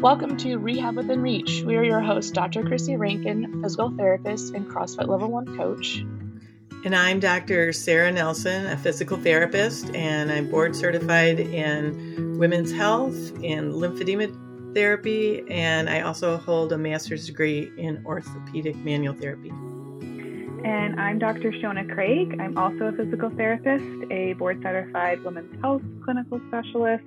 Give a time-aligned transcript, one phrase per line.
[0.00, 1.62] Welcome to Rehab Within Reach.
[1.66, 2.62] We are your hosts, Dr.
[2.62, 6.04] Chrissy Rankin, physical therapist and CrossFit Level 1 coach.
[6.84, 7.72] And I'm Dr.
[7.72, 15.42] Sarah Nelson, a physical therapist, and I'm board certified in women's health and lymphedema therapy,
[15.50, 19.50] and I also hold a master's degree in orthopedic manual therapy.
[20.64, 21.50] And I'm Dr.
[21.50, 22.36] Shona Craig.
[22.40, 27.04] I'm also a physical therapist, a board certified women's health clinical specialist,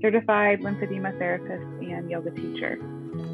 [0.00, 2.78] certified lymphedema therapist, and yoga teacher.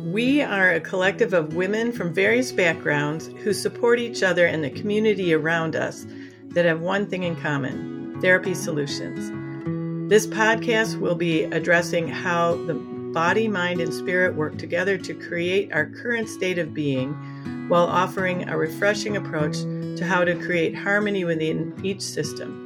[0.04, 4.70] We are a collective of women from various backgrounds who support each other and the
[4.70, 6.06] community around us
[6.48, 9.30] that have one thing in common therapy solutions.
[10.08, 15.72] This podcast will be addressing how the body, mind, and spirit work together to create
[15.72, 17.12] our current state of being
[17.68, 19.56] while offering a refreshing approach
[19.96, 22.63] to how to create harmony within each system.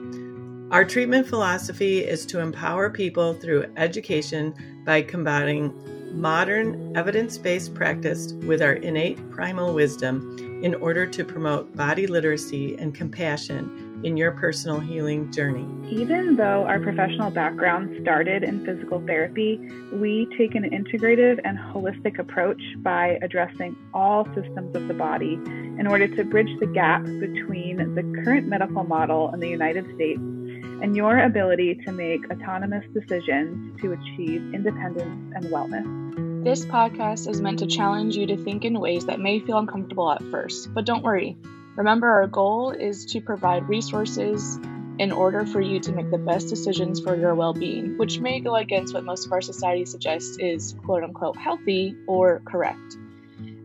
[0.71, 4.55] Our treatment philosophy is to empower people through education
[4.85, 5.73] by combining
[6.13, 12.77] modern evidence based practice with our innate primal wisdom in order to promote body literacy
[12.79, 15.67] and compassion in your personal healing journey.
[15.91, 19.59] Even though our professional background started in physical therapy,
[19.95, 25.41] we take an integrative and holistic approach by addressing all systems of the body
[25.79, 30.21] in order to bridge the gap between the current medical model in the United States
[30.63, 36.45] and your ability to make autonomous decisions to achieve independence and wellness.
[36.45, 40.11] This podcast is meant to challenge you to think in ways that may feel uncomfortable
[40.11, 41.37] at first, but don't worry.
[41.77, 44.59] Remember, our goal is to provide resources
[44.99, 48.41] in order for you to make the best decisions for your well being, which may
[48.41, 52.97] go against what most of our society suggests is quote unquote healthy or correct.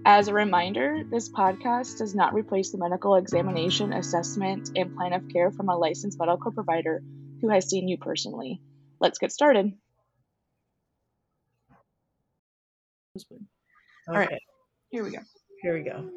[0.05, 5.29] As a reminder, this podcast does not replace the medical examination, assessment, and plan of
[5.29, 7.01] care from a licensed medical provider
[7.39, 8.59] who has seen you personally.
[8.99, 9.71] Let's get started.
[13.15, 13.41] Okay.
[14.09, 14.41] All right,
[14.89, 15.19] here we go.
[15.61, 16.09] Here we go.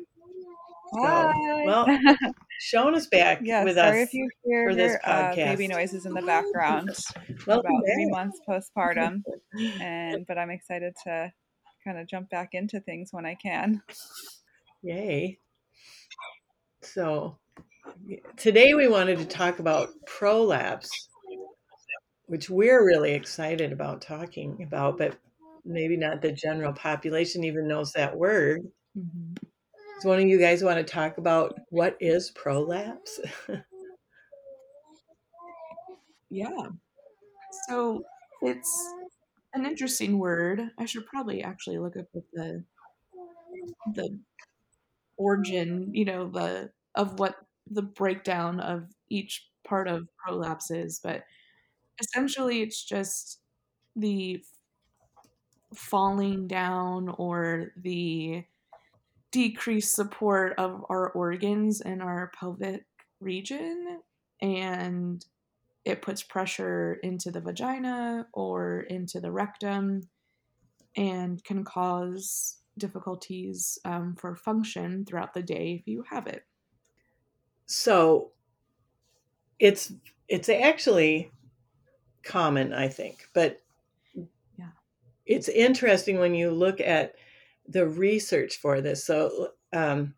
[0.92, 1.64] So, Hi.
[1.64, 1.87] well,
[2.61, 5.36] Shona's back Yeah, with sorry us if you hear for this uh, podcast.
[5.36, 6.91] baby noises in the background.
[7.46, 9.23] Welcome about three months postpartum,
[9.80, 11.33] and but I'm excited to
[11.86, 13.80] kind of jump back into things when I can.
[14.83, 15.39] Yay.
[16.83, 17.39] So,
[18.36, 20.91] today we wanted to talk about prolapse,
[22.27, 25.17] which we're really excited about talking about, but
[25.64, 28.63] maybe not the general population even knows that word.
[28.98, 29.35] Mm-hmm.
[29.96, 33.20] Does one of you guys want to talk about what is prolapse?
[36.30, 36.69] Yeah.
[37.69, 38.02] So
[38.42, 38.95] it's
[39.56, 40.62] an interesting word.
[40.78, 42.64] I should probably actually look up the
[43.94, 44.18] the
[45.17, 47.36] origin, you know, the of what
[47.70, 51.24] the breakdown of each part of prolapse is, but
[52.00, 53.40] essentially it's just
[53.96, 54.42] the
[55.74, 58.45] falling down or the
[59.33, 62.86] decreased support of our organs in our pelvic
[63.20, 64.00] region
[64.42, 65.24] and
[65.86, 70.02] it puts pressure into the vagina or into the rectum
[70.97, 76.45] and can cause difficulties um, for function throughout the day if you have it.
[77.67, 78.33] so,
[79.58, 79.92] it's
[80.29, 81.30] it's actually
[82.23, 83.63] common, I think, but
[84.58, 84.70] Yeah.
[85.25, 87.14] it's interesting when you look at
[87.69, 89.05] the research for this.
[89.05, 90.14] So, um,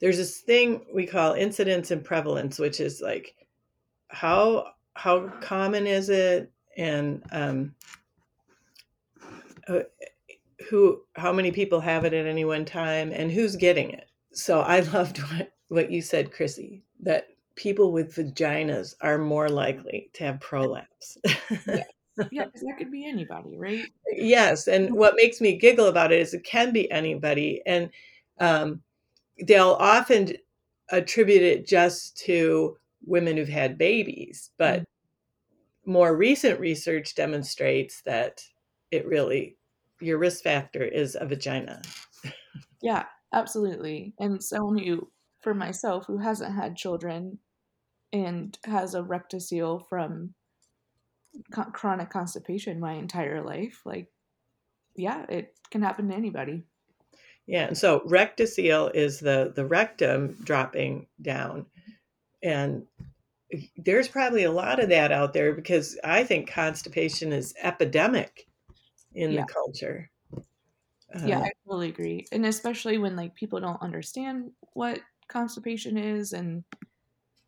[0.00, 3.36] there's this thing we call incidence and prevalence, which is like
[4.08, 7.74] how how common is it, and um,
[9.68, 9.80] uh,
[10.68, 14.08] who how many people have it at any one time, and who's getting it.
[14.32, 20.10] So, I loved what what you said, Chrissy, that people with vaginas are more likely
[20.14, 21.18] to have prolapse.
[22.30, 23.86] Yeah, because that could be anybody, right?
[24.12, 27.88] yes, and what makes me giggle about it is it can be anybody, and
[28.38, 28.82] um,
[29.46, 30.34] they'll often
[30.90, 34.84] attribute it just to women who've had babies, but mm.
[35.86, 38.42] more recent research demonstrates that
[38.90, 39.56] it really
[40.00, 41.80] your risk factor is a vagina.
[42.82, 44.12] Yeah, absolutely.
[44.18, 45.08] And someone who,
[45.40, 47.38] for myself, who hasn't had children
[48.12, 50.34] and has a rectocele from
[51.52, 54.08] chronic constipation my entire life, like,
[54.96, 56.64] yeah, it can happen to anybody.
[57.46, 61.66] Yeah, and so rectocele is the the rectum dropping down,
[62.42, 62.86] and
[63.76, 68.48] there's probably a lot of that out there because I think constipation is epidemic
[69.14, 69.36] in Yeah.
[69.36, 70.10] the culture.
[71.22, 72.26] Yeah, Um, I totally agree.
[72.32, 76.64] And especially when like people don't understand what constipation is and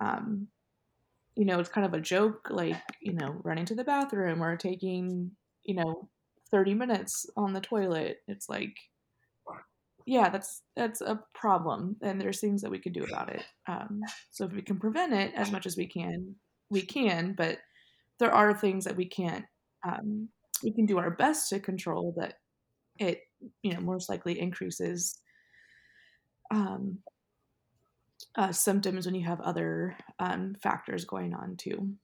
[0.00, 0.48] um
[1.36, 4.56] you know, it's kind of a joke like, you know, running to the bathroom or
[4.56, 6.10] taking, you know,
[6.50, 8.22] 30 minutes on the toilet.
[8.28, 8.76] It's like,
[10.06, 13.42] yeah, that's that's a problem, and there's things that we could do about it.
[13.66, 16.34] Um, so if we can prevent it as much as we can,
[16.70, 17.34] we can.
[17.36, 17.58] But
[18.18, 19.44] there are things that we can't.
[19.86, 20.28] Um,
[20.62, 22.34] we can do our best to control that.
[22.98, 23.20] It
[23.62, 25.20] you know most likely increases
[26.50, 26.98] um,
[28.36, 31.94] uh, symptoms when you have other um, factors going on too.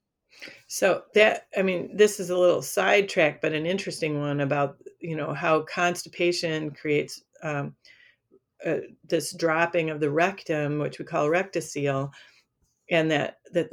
[0.68, 5.16] So that I mean, this is a little sidetrack, but an interesting one about you
[5.16, 7.74] know how constipation creates um,
[8.64, 8.76] uh,
[9.08, 12.10] this dropping of the rectum, which we call rectocele,
[12.90, 13.70] and that that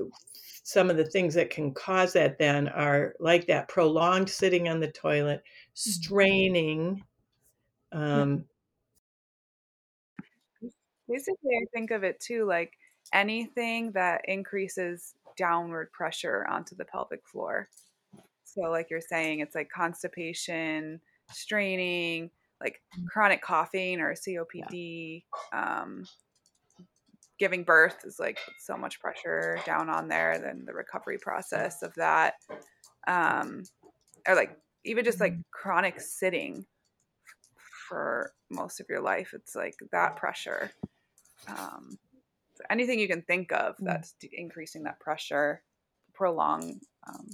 [0.63, 4.79] some of the things that can cause that then are like that prolonged sitting on
[4.79, 5.89] the toilet, mm-hmm.
[5.91, 7.03] straining.
[7.91, 8.45] Um,
[11.09, 12.73] Basically, I think of it too like
[13.13, 17.69] anything that increases downward pressure onto the pelvic floor.
[18.43, 20.99] So, like you're saying, it's like constipation,
[21.31, 22.29] straining,
[22.61, 23.05] like mm.
[23.07, 25.23] chronic coughing or COPD.
[25.53, 25.81] Yeah.
[25.81, 26.05] Um,
[27.39, 31.93] giving birth is like so much pressure down on there, then the recovery process of
[31.95, 32.35] that.
[33.07, 33.63] Um,
[34.27, 35.43] or like even just like mm.
[35.51, 36.65] chronic sitting
[37.87, 40.71] for most of your life, it's like that pressure.
[41.47, 41.97] Um,
[42.69, 43.85] anything you can think of mm.
[43.85, 45.61] that's increasing that pressure
[46.13, 47.27] prolong um,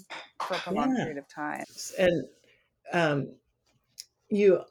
[0.46, 1.04] for a prolonged yeah.
[1.06, 1.64] period of time.
[1.98, 2.26] And
[2.92, 3.28] um,
[4.30, 4.62] you,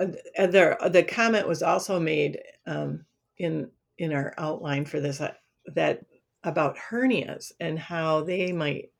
[0.00, 3.04] uh, there, the comment was also made um,
[3.38, 5.32] in in our outline for this uh,
[5.74, 6.04] that
[6.42, 8.90] about hernias and how they might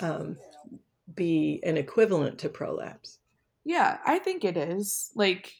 [0.00, 0.36] um,
[1.14, 3.18] be an equivalent to prolapse.
[3.64, 5.10] Yeah, I think it is.
[5.14, 5.52] Like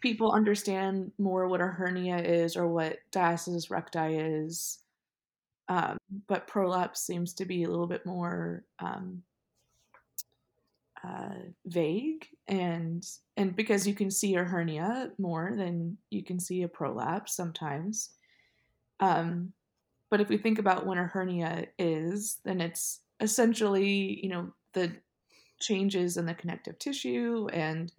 [0.00, 4.78] people understand more what a hernia is or what diastasis recti is.
[5.68, 5.98] Um,
[6.28, 9.22] but prolapse seems to be a little bit more um,
[11.06, 11.34] uh,
[11.66, 13.06] vague, and
[13.36, 18.10] and because you can see a hernia more than you can see a prolapse sometimes.
[19.00, 19.52] Um,
[20.10, 24.92] but if we think about what a hernia is, then it's essentially you know the
[25.60, 27.92] changes in the connective tissue and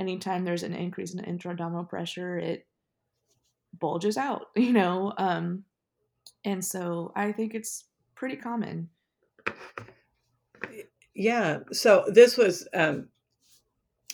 [0.00, 2.66] anytime there's an increase in intra-abdominal pressure, it
[3.78, 5.12] bulges out, you know.
[5.18, 5.64] Um,
[6.44, 8.88] and so I think it's pretty common.
[11.14, 11.60] Yeah.
[11.72, 13.08] So this was, um,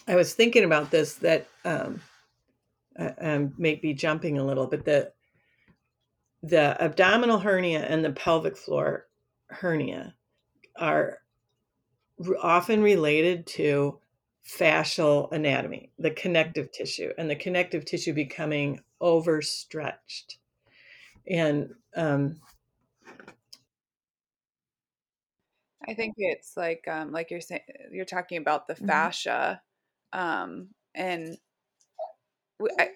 [0.08, 2.00] I was thinking about this that um,
[2.98, 5.12] I, I may be jumping a little, but the
[6.42, 9.08] the abdominal hernia and the pelvic floor
[9.48, 10.14] hernia
[10.78, 11.18] are
[12.40, 13.98] often related to
[14.46, 20.38] fascial anatomy, the connective tissue, and the connective tissue becoming overstretched.
[21.28, 22.40] And um,
[25.88, 27.62] I think it's like um, like you're saying
[27.92, 28.86] you're talking about the mm-hmm.
[28.86, 29.60] fascia,
[30.12, 31.36] um, and
[32.78, 32.90] I,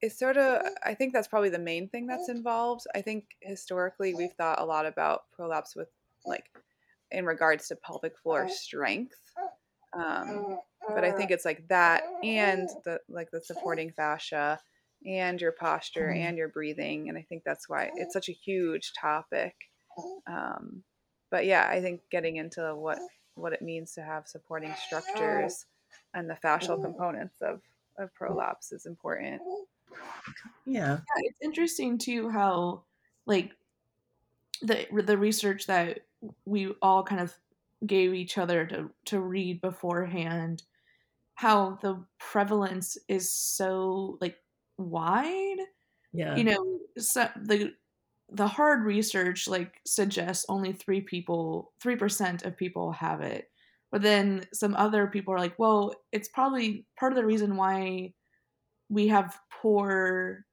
[0.00, 2.86] it's sort of I think that's probably the main thing that's involved.
[2.94, 5.88] I think historically we've thought a lot about prolapse with
[6.24, 6.44] like
[7.10, 9.16] in regards to pelvic floor strength
[9.96, 14.60] um, but I think it's like that and the like the supporting fascia
[15.06, 16.22] and your posture mm-hmm.
[16.22, 17.08] and your breathing.
[17.08, 19.54] And I think that's why it's such a huge topic.
[20.26, 20.82] Um,
[21.36, 22.98] but yeah, I think getting into what
[23.34, 25.66] what it means to have supporting structures
[26.14, 26.84] and the fascial mm-hmm.
[26.84, 27.60] components of
[27.98, 29.42] of prolapse is important.
[30.64, 30.96] Yeah.
[30.96, 32.84] yeah it's interesting too how
[33.26, 33.52] like
[34.62, 36.06] the the research that
[36.46, 37.34] we all kind of
[37.86, 40.62] gave each other to to read beforehand
[41.34, 44.36] how the prevalence is so like
[44.78, 45.58] wide
[46.14, 47.74] yeah you know so the
[48.30, 53.50] the hard research like suggests only three people three percent of people have it
[53.92, 58.12] but then some other people are like well it's probably part of the reason why
[58.88, 60.44] we have poor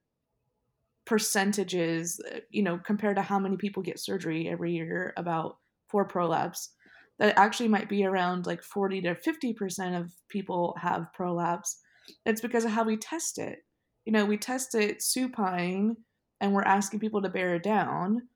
[1.05, 6.05] percentages uh, you know compared to how many people get surgery every year about for
[6.05, 6.69] prolapse
[7.19, 11.79] that actually might be around like 40 to 50% of people have prolapse.
[12.25, 13.59] It's because of how we test it.
[14.05, 15.95] You know, we test it supine
[16.43, 18.27] and we're asking people to bear down.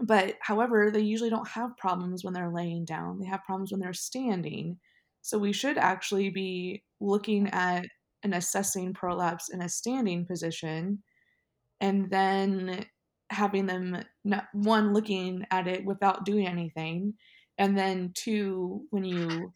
[0.00, 3.18] But however, they usually don't have problems when they're laying down.
[3.18, 4.78] They have problems when they're standing.
[5.22, 7.86] So we should actually be looking at
[8.22, 11.02] and assessing prolapse in a standing position
[11.80, 12.86] and then
[13.30, 17.14] having them not, one looking at it without doing anything
[17.58, 19.52] and then two when you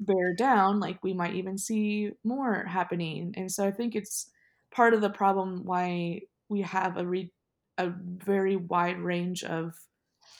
[0.00, 4.30] bear down like we might even see more happening and so i think it's
[4.74, 7.32] part of the problem why we have a re-
[7.78, 9.74] a very wide range of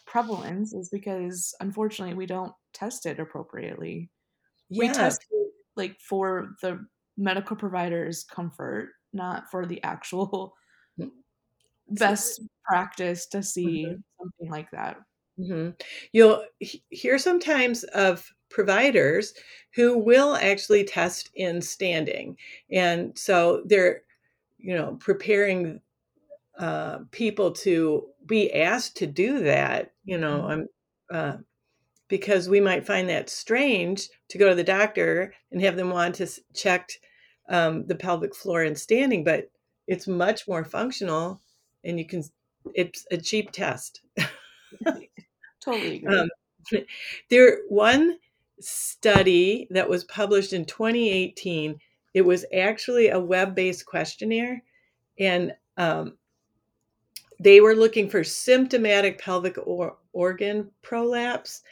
[0.07, 4.11] prevalence is because unfortunately we don't test it appropriately.
[4.69, 4.79] Yeah.
[4.79, 10.55] We test it like for the medical provider's comfort, not for the actual
[10.99, 11.25] Mm.
[11.89, 14.03] best practice to see Mhm.
[14.19, 14.99] something like that.
[15.37, 15.71] hmm
[16.13, 16.45] You'll
[16.91, 19.35] hear sometimes of providers
[19.75, 22.39] who will actually test in standing.
[22.71, 24.03] And so they're,
[24.59, 25.81] you know, preparing
[26.59, 30.51] uh, people to be asked to do that, you know, Mhm.
[30.51, 30.69] I'm,
[31.11, 31.37] uh,
[32.09, 36.17] because we might find that strange to go to the doctor and have them want
[36.17, 36.91] to s- check
[37.49, 39.51] um, the pelvic floor in standing, but
[39.87, 41.41] it's much more functional
[41.85, 42.23] and you can,
[42.75, 44.03] it's a cheap test.
[45.61, 46.19] Totally agree.
[46.19, 46.29] Um,
[47.31, 48.19] there one
[48.61, 51.79] study that was published in 2018
[52.15, 54.63] it was actually a web-based questionnaire
[55.19, 56.19] and um,
[57.45, 61.63] they were looking for symptomatic pelvic or- organ prolapse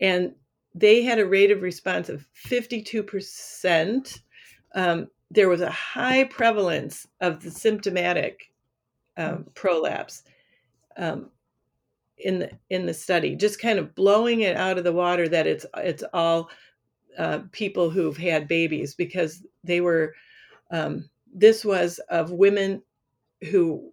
[0.00, 0.32] and
[0.74, 4.20] they had a rate of response of 52%
[4.74, 8.52] um, there was a high prevalence of the symptomatic
[9.16, 10.22] um, prolapse
[10.96, 11.30] um,
[12.18, 15.46] in the in the study, just kind of blowing it out of the water that
[15.46, 16.50] it's it's all
[17.18, 20.14] uh, people who've had babies because they were.
[20.70, 22.82] Um, this was of women
[23.50, 23.92] who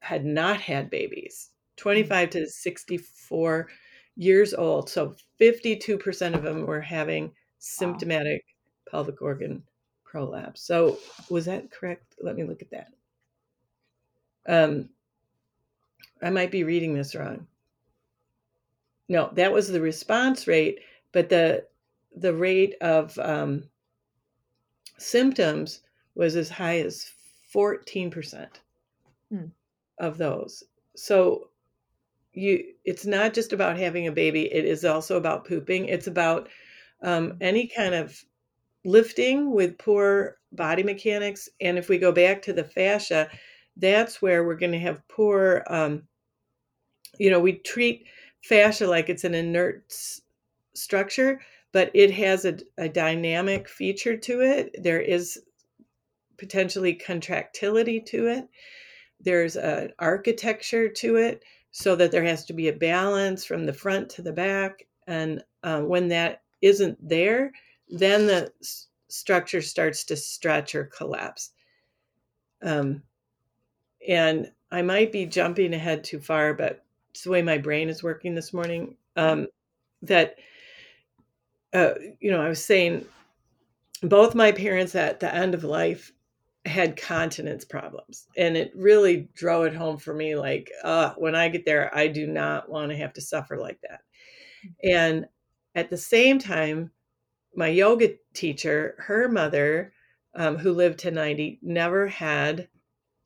[0.00, 3.68] had not had babies, twenty five to sixty four
[4.16, 4.90] years old.
[4.90, 8.44] So fifty two percent of them were having symptomatic
[8.90, 9.62] pelvic organ
[10.04, 10.62] prolapse.
[10.62, 12.16] So was that correct?
[12.20, 12.92] Let me look at that.
[14.48, 14.88] Um,
[16.22, 17.46] I might be reading this wrong.
[19.08, 20.80] No, that was the response rate,
[21.12, 21.66] but the
[22.16, 23.64] the rate of um,
[24.98, 25.80] symptoms
[26.14, 27.10] was as high as
[27.48, 28.60] fourteen percent
[29.30, 29.46] Hmm.
[30.00, 30.64] Of those.
[30.96, 31.50] So
[32.32, 35.86] you, it's not just about having a baby; it is also about pooping.
[35.86, 36.48] It's about
[37.02, 38.16] um, any kind of
[38.84, 41.48] lifting with poor body mechanics.
[41.60, 43.30] And if we go back to the fascia,
[43.76, 45.64] that's where we're going to have poor.
[45.68, 46.04] Um,
[47.18, 48.06] you know, we treat
[48.42, 50.22] fascia like it's an inert s-
[50.74, 51.40] structure,
[51.72, 54.74] but it has a, a dynamic feature to it.
[54.82, 55.40] There is
[56.38, 58.48] potentially contractility to it.
[59.20, 63.72] There's an architecture to it, so that there has to be a balance from the
[63.72, 64.86] front to the back.
[65.06, 67.52] And uh, when that isn't there,
[67.88, 71.50] then the s- structure starts to stretch or collapse.
[72.62, 73.02] Um,
[74.06, 78.02] and I might be jumping ahead too far, but it's the way my brain is
[78.02, 78.96] working this morning.
[79.16, 79.48] Um,
[80.02, 80.36] that,
[81.72, 83.04] uh, you know, I was saying
[84.02, 86.12] both my parents at the end of life
[86.66, 88.26] had continence problems.
[88.36, 92.08] And it really drove it home for me like, uh, when I get there, I
[92.08, 94.00] do not want to have to suffer like that.
[94.84, 95.26] And
[95.74, 96.90] at the same time,
[97.54, 99.92] my yoga teacher, her mother,
[100.34, 102.68] um, who lived to 90, never had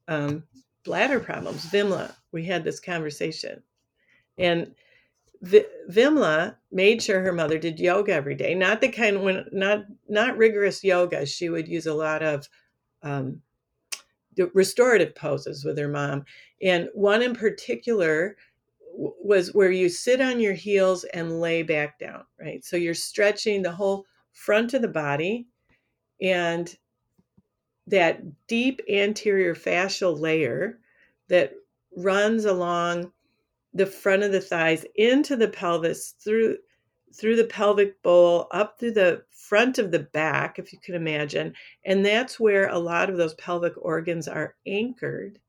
[0.07, 0.43] um,
[0.83, 1.65] bladder problems.
[1.65, 3.61] Vimla, we had this conversation.
[4.37, 4.73] And
[5.41, 8.55] Vi- Vimla made sure her mother did yoga every day.
[8.55, 11.25] Not the kind when not not rigorous yoga.
[11.25, 12.47] She would use a lot of
[13.05, 13.41] um,
[14.53, 16.25] restorative poses with her mom,
[16.61, 18.35] and one in particular
[18.97, 22.23] was where you sit on your heels and lay back down.
[22.39, 25.47] Right, so you're stretching the whole front of the body,
[26.21, 26.75] and
[27.87, 30.79] that deep anterior fascial layer
[31.29, 31.53] that
[31.95, 33.11] runs along
[33.73, 36.57] the front of the thighs into the pelvis through
[37.15, 41.53] through the pelvic bowl up through the front of the back if you can imagine
[41.85, 45.39] and that's where a lot of those pelvic organs are anchored.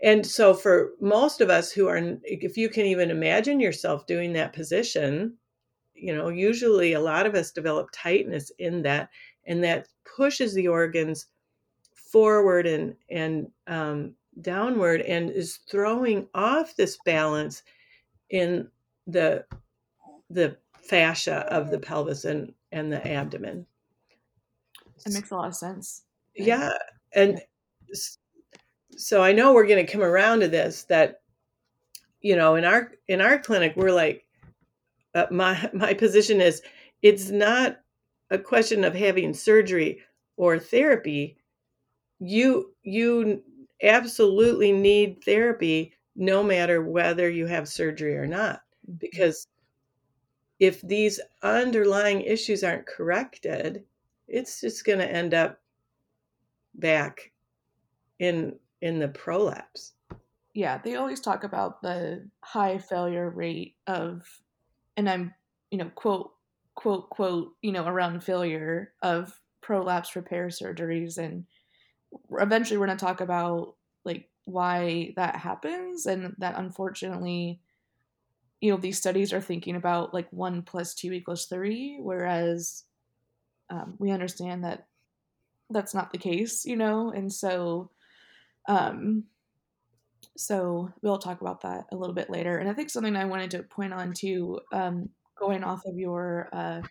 [0.00, 4.32] And so for most of us who are if you can even imagine yourself doing
[4.32, 5.36] that position
[5.94, 9.08] you know usually a lot of us develop tightness in that
[9.46, 11.26] and that pushes the organs
[11.94, 17.62] forward and and um, downward and is throwing off this balance
[18.30, 18.68] in
[19.06, 19.44] the
[20.34, 23.66] the fascia of the pelvis and and the abdomen.
[25.04, 26.04] It makes a lot of sense.
[26.34, 26.72] yeah.
[27.14, 27.40] And
[28.94, 31.20] so i know we're going to come around to this that
[32.20, 34.24] you know in our in our clinic we're like
[35.14, 36.62] uh, my my position is
[37.02, 37.78] it's not
[38.30, 40.00] a question of having surgery
[40.36, 41.36] or therapy.
[42.18, 43.42] You you
[43.82, 48.60] absolutely need therapy no matter whether you have surgery or not
[48.98, 49.48] because
[50.62, 53.84] if these underlying issues aren't corrected
[54.28, 55.60] it's just going to end up
[56.74, 57.32] back
[58.18, 59.92] in in the prolapse
[60.54, 64.22] yeah, they always talk about the high failure rate of,
[64.96, 65.34] and I'm,
[65.70, 66.32] you know, quote,
[66.74, 71.16] quote, quote, you know, around failure of prolapse repair surgeries.
[71.16, 71.46] And
[72.32, 77.60] eventually we're going to talk about like why that happens and that unfortunately,
[78.62, 82.84] you know, these studies are thinking about like one plus two equals three, whereas
[83.70, 84.86] um, we understand that
[85.70, 87.90] that's not the case, you know, and so,
[88.68, 89.24] um,
[90.36, 92.58] so we'll talk about that a little bit later.
[92.58, 96.48] And I think something I wanted to point on too, um, going off of your
[96.52, 96.82] uh,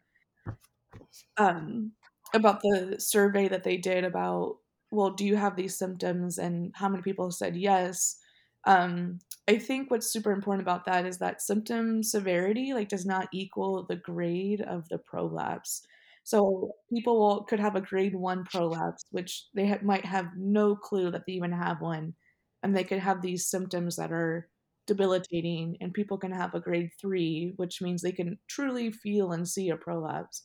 [1.37, 1.91] um,
[2.33, 4.57] about the survey that they did about,
[4.91, 8.17] well, do you have these symptoms, and how many people said yes.
[8.65, 13.27] Um, I think what's super important about that is that symptom severity like does not
[13.33, 15.81] equal the grade of the prolapse.
[16.23, 20.75] So people will, could have a grade one prolapse, which they ha- might have no
[20.75, 22.13] clue that they even have one,
[22.61, 24.47] and they could have these symptoms that are
[24.87, 29.47] debilitating and people can have a grade 3 which means they can truly feel and
[29.47, 30.43] see a prolapse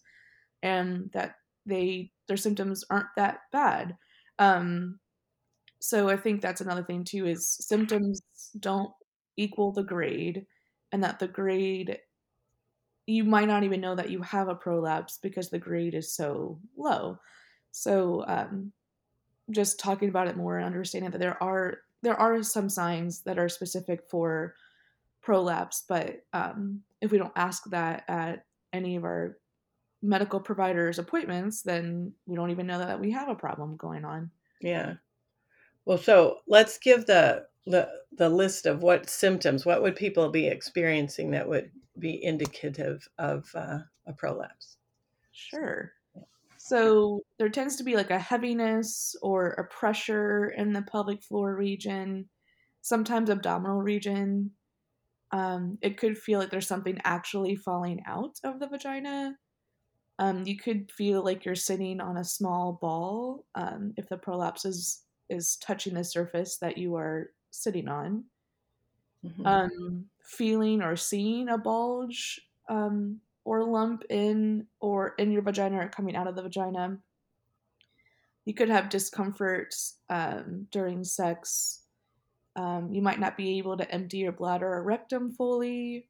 [0.62, 1.34] and that
[1.66, 3.96] they their symptoms aren't that bad
[4.38, 4.98] um
[5.80, 8.20] so i think that's another thing too is symptoms
[8.60, 8.90] don't
[9.36, 10.46] equal the grade
[10.92, 11.98] and that the grade
[13.06, 16.58] you might not even know that you have a prolapse because the grade is so
[16.76, 17.18] low
[17.70, 18.72] so um
[19.50, 23.38] just talking about it more and understanding that there are there are some signs that
[23.38, 24.54] are specific for
[25.22, 29.38] prolapse, but um, if we don't ask that at any of our
[30.02, 34.30] medical providers' appointments, then we don't even know that we have a problem going on.
[34.60, 34.94] Yeah.
[35.86, 40.46] Well, so let's give the the, the list of what symptoms, what would people be
[40.46, 44.76] experiencing that would be indicative of uh, a prolapse?
[45.32, 45.92] Sure.
[46.58, 51.56] So there tends to be like a heaviness or a pressure in the pelvic floor
[51.56, 52.28] region,
[52.82, 54.52] sometimes abdominal region.
[55.32, 59.36] Um, it could feel like there's something actually falling out of the vagina.
[60.20, 64.64] Um, you could feel like you're sitting on a small ball um, if the prolapse
[64.64, 68.24] is is touching the surface that you are sitting on.
[69.24, 69.46] Mm-hmm.
[69.46, 75.88] Um, feeling or seeing a bulge um, or lump in or in your vagina or
[75.88, 76.98] coming out of the vagina.
[78.44, 79.74] You could have discomfort
[80.08, 81.82] um, during sex.
[82.54, 86.08] Um, you might not be able to empty your bladder or rectum fully.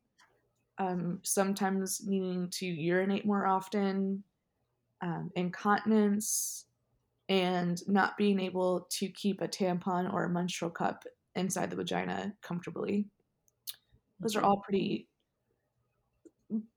[0.78, 4.22] Um, sometimes needing to urinate more often,
[5.00, 6.65] um, incontinence,
[7.28, 12.32] and not being able to keep a tampon or a menstrual cup inside the vagina
[12.42, 13.06] comfortably.
[14.20, 15.08] Those are all pretty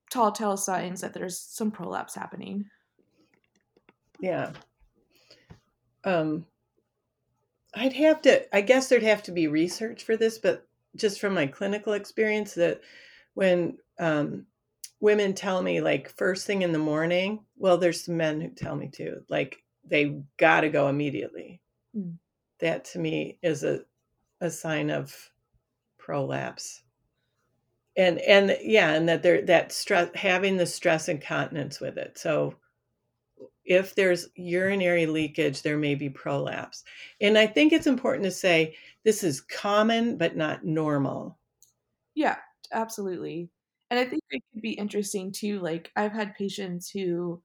[0.10, 2.66] tall tale signs that there's some prolapse happening.
[4.20, 4.52] Yeah.
[6.04, 6.46] Um,
[7.76, 11.36] I'd have to, I guess there'd have to be research for this, but just from
[11.36, 12.82] my clinical experience, that
[13.36, 14.48] when um,
[15.00, 18.76] women tell me, like, first thing in the morning, well, there's some men who tell
[18.76, 21.62] me too, like, they got to go immediately.
[21.95, 22.15] Mm.
[22.60, 23.82] That to me is a,
[24.41, 25.15] a sign of
[25.97, 26.84] prolapse.
[27.97, 32.17] And and yeah and that they're that stress having the stress incontinence with it.
[32.17, 32.56] So
[33.65, 36.84] if there's urinary leakage there may be prolapse.
[37.19, 41.38] And i think it's important to say this is common but not normal.
[42.15, 42.38] Yeah
[42.71, 43.49] absolutely.
[43.89, 47.41] And i think it could be interesting too like i've had patients who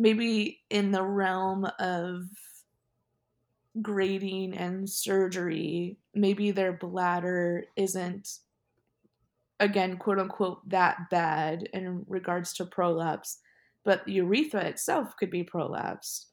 [0.00, 2.22] maybe in the realm of
[3.80, 8.40] grading and surgery maybe their bladder isn't
[9.60, 13.38] again, quote unquote, that bad in regards to prolapse,
[13.84, 16.26] but the urethra itself could be prolapsed.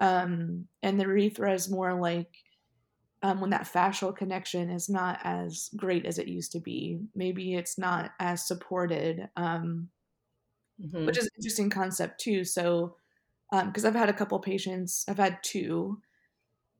[0.00, 2.34] Um, and the urethra is more like
[3.22, 7.00] um, when that fascial connection is not as great as it used to be.
[7.14, 9.90] Maybe it's not as supported, um,
[10.82, 11.04] mm-hmm.
[11.04, 12.44] which is an interesting concept too.
[12.44, 12.96] So,
[13.50, 16.00] because um, I've had a couple patients, I've had two,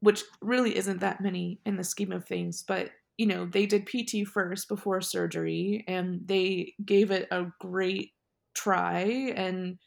[0.00, 3.86] which really isn't that many in the scheme of things, but you know, they did
[3.86, 8.12] PT first before surgery and they gave it a great
[8.54, 9.00] try
[9.36, 9.78] and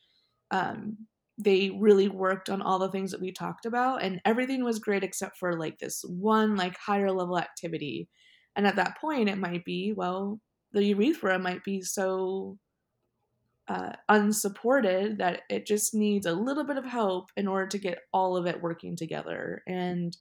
[0.51, 0.97] um,
[1.37, 5.03] they really worked on all the things that we talked about and everything was great
[5.03, 8.07] except for like this one like higher level activity.
[8.55, 10.39] And at that point it might be, well,
[10.73, 12.57] the urethra might be so
[13.67, 17.99] uh, unsupported that it just needs a little bit of help in order to get
[18.11, 19.63] all of it working together.
[19.67, 20.15] And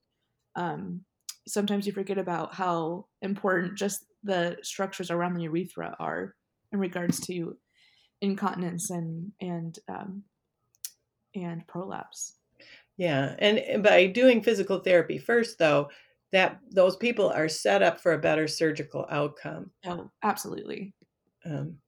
[0.54, 1.04] um,
[1.48, 6.34] sometimes you forget about how important just the structures around the urethra are
[6.72, 7.56] in regards to
[8.20, 10.22] incontinence and and um,
[11.34, 12.38] and prolapse.
[12.96, 15.88] Yeah, and by doing physical therapy first, though,
[16.30, 19.70] that those people are set up for a better surgical outcome.
[19.86, 20.94] Oh, absolutely.
[21.44, 21.78] Um,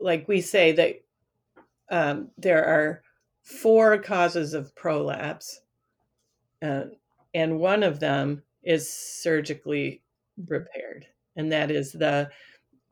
[0.00, 0.96] like we say that
[1.90, 3.02] um, there are
[3.42, 5.60] four causes of prolapse,
[6.62, 6.84] uh,
[7.34, 10.02] and one of them is surgically
[10.46, 11.06] repaired,
[11.36, 12.30] and that is the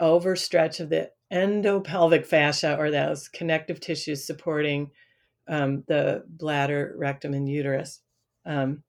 [0.01, 4.91] overstretch of the endopelvic fascia or those connective tissues supporting
[5.49, 8.01] um, the bladder, rectum, and uterus.
[8.45, 8.83] Um,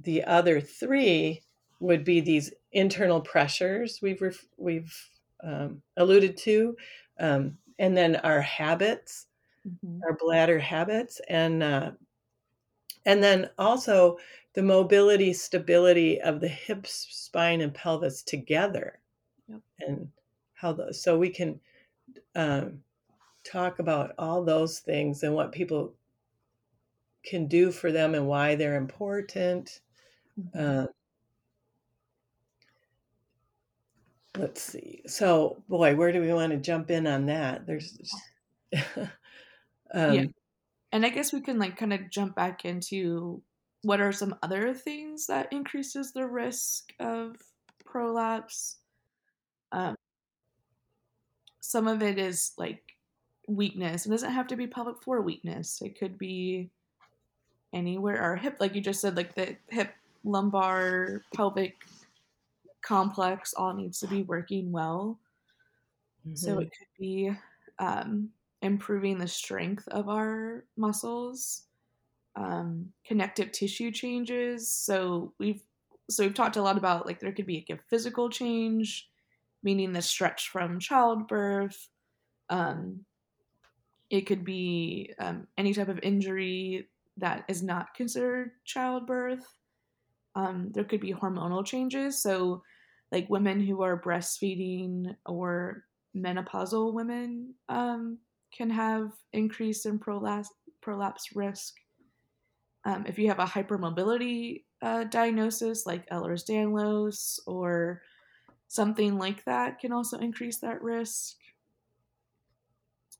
[0.00, 1.42] the other three
[1.80, 4.94] would be these internal pressures we've ref- we've
[5.42, 6.76] um, alluded to,
[7.22, 9.26] um, and then our habits,
[9.66, 10.00] mm-hmm.
[10.04, 11.92] our bladder habits, and uh,
[13.06, 14.18] and then also
[14.54, 18.98] the mobility, stability of the hips, spine, and pelvis together,
[19.48, 19.60] yep.
[19.80, 20.08] and
[20.52, 21.00] how those.
[21.00, 21.58] So we can
[22.34, 22.80] um,
[23.44, 25.94] talk about all those things and what people
[27.24, 29.80] can do for them and why they're important.
[30.38, 30.58] Mm-hmm.
[30.58, 30.86] Uh,
[34.36, 35.02] let's see.
[35.06, 37.66] So, boy, where do we want to jump in on that?
[37.66, 37.96] There's,
[39.94, 40.24] um, yeah,
[40.92, 43.42] and I guess we can like kind of jump back into
[43.82, 47.36] what are some other things that increases the risk of
[47.84, 48.76] prolapse.
[49.72, 49.96] Um,
[51.60, 52.82] some of it is like
[53.48, 54.06] weakness.
[54.06, 55.80] It doesn't have to be pelvic floor weakness.
[55.82, 56.70] It could be
[57.72, 61.76] anywhere our hip, like you just said, like the hip, lumbar, pelvic
[62.82, 65.18] complex all needs to be working well.
[66.26, 66.36] Mm-hmm.
[66.36, 67.32] So it could be
[67.78, 68.28] um,
[68.60, 71.64] improving the strength of our muscles,
[72.36, 74.70] um, connective tissue changes.
[74.70, 75.62] So we've
[76.10, 79.08] so we've talked a lot about like there could be a physical change,
[79.62, 81.88] meaning the stretch from childbirth.
[82.50, 83.04] Um,
[84.10, 89.46] it could be um, any type of injury that is not considered childbirth.
[90.34, 92.22] Um, there could be hormonal changes.
[92.22, 92.62] So,
[93.10, 95.84] like women who are breastfeeding or
[96.16, 98.18] menopausal women um,
[98.56, 100.48] can have increase in prolapse,
[100.80, 101.74] prolapse risk.
[102.84, 108.02] Um, if you have a hypermobility uh, diagnosis like Ehlers-Danlos or
[108.68, 111.36] something like that, can also increase that risk.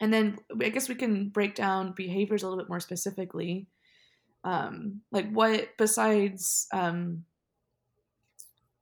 [0.01, 3.69] And then I guess we can break down behaviors a little bit more specifically.
[4.45, 7.25] Um, like what besides um,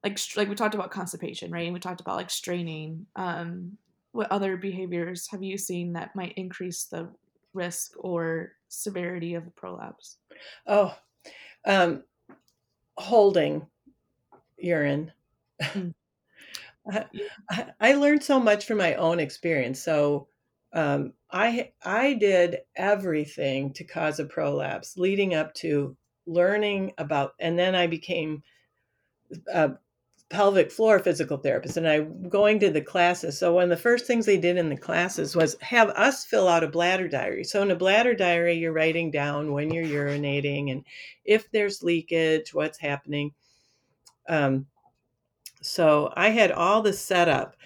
[0.02, 1.64] like like we talked about constipation, right?
[1.64, 3.06] And we talked about like straining.
[3.16, 3.76] Um,
[4.12, 7.08] what other behaviors have you seen that might increase the
[7.52, 10.16] risk or severity of the prolapse?
[10.66, 10.94] Oh,
[11.66, 12.02] um,
[12.96, 13.66] holding
[14.58, 15.12] urine.
[15.60, 15.94] Mm.
[17.50, 19.80] I, I learned so much from my own experience.
[19.82, 20.28] So
[20.72, 27.58] um, I I did everything to cause a prolapse, leading up to learning about, and
[27.58, 28.42] then I became
[29.52, 29.72] a
[30.28, 33.38] pelvic floor physical therapist, and I going to the classes.
[33.38, 36.48] So one of the first things they did in the classes was have us fill
[36.48, 37.44] out a bladder diary.
[37.44, 40.84] So in a bladder diary, you're writing down when you're urinating and
[41.24, 43.32] if there's leakage, what's happening.
[44.28, 44.66] Um,
[45.62, 47.56] so I had all the setup,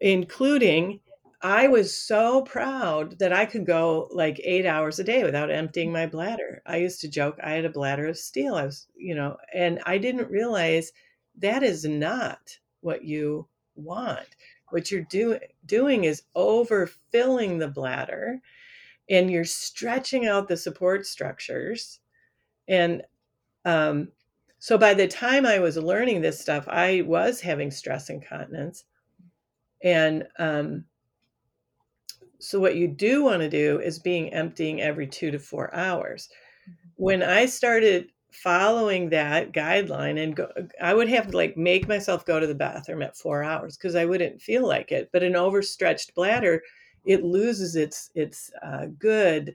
[0.00, 1.00] including
[1.42, 5.92] I was so proud that I could go like eight hours a day without emptying
[5.92, 6.62] my bladder.
[6.66, 8.54] I used to joke I had a bladder of steel.
[8.54, 10.92] I was, you know, and I didn't realize
[11.38, 14.36] that is not what you want.
[14.70, 18.40] What you're doing doing is overfilling the bladder
[19.08, 22.00] and you're stretching out the support structures.
[22.66, 23.02] And
[23.64, 24.08] um,
[24.58, 28.84] so by the time I was learning this stuff, I was having stress incontinence.
[29.82, 30.84] And um,
[32.38, 36.28] so what you do want to do is being emptying every two to four hours.
[36.68, 36.88] Mm-hmm.
[36.96, 40.48] When I started following that guideline and go,
[40.80, 43.94] I would have to like make myself go to the bathroom at four hours because
[43.94, 45.08] I wouldn't feel like it.
[45.12, 46.62] But an overstretched bladder,
[47.04, 49.54] it loses its its uh, good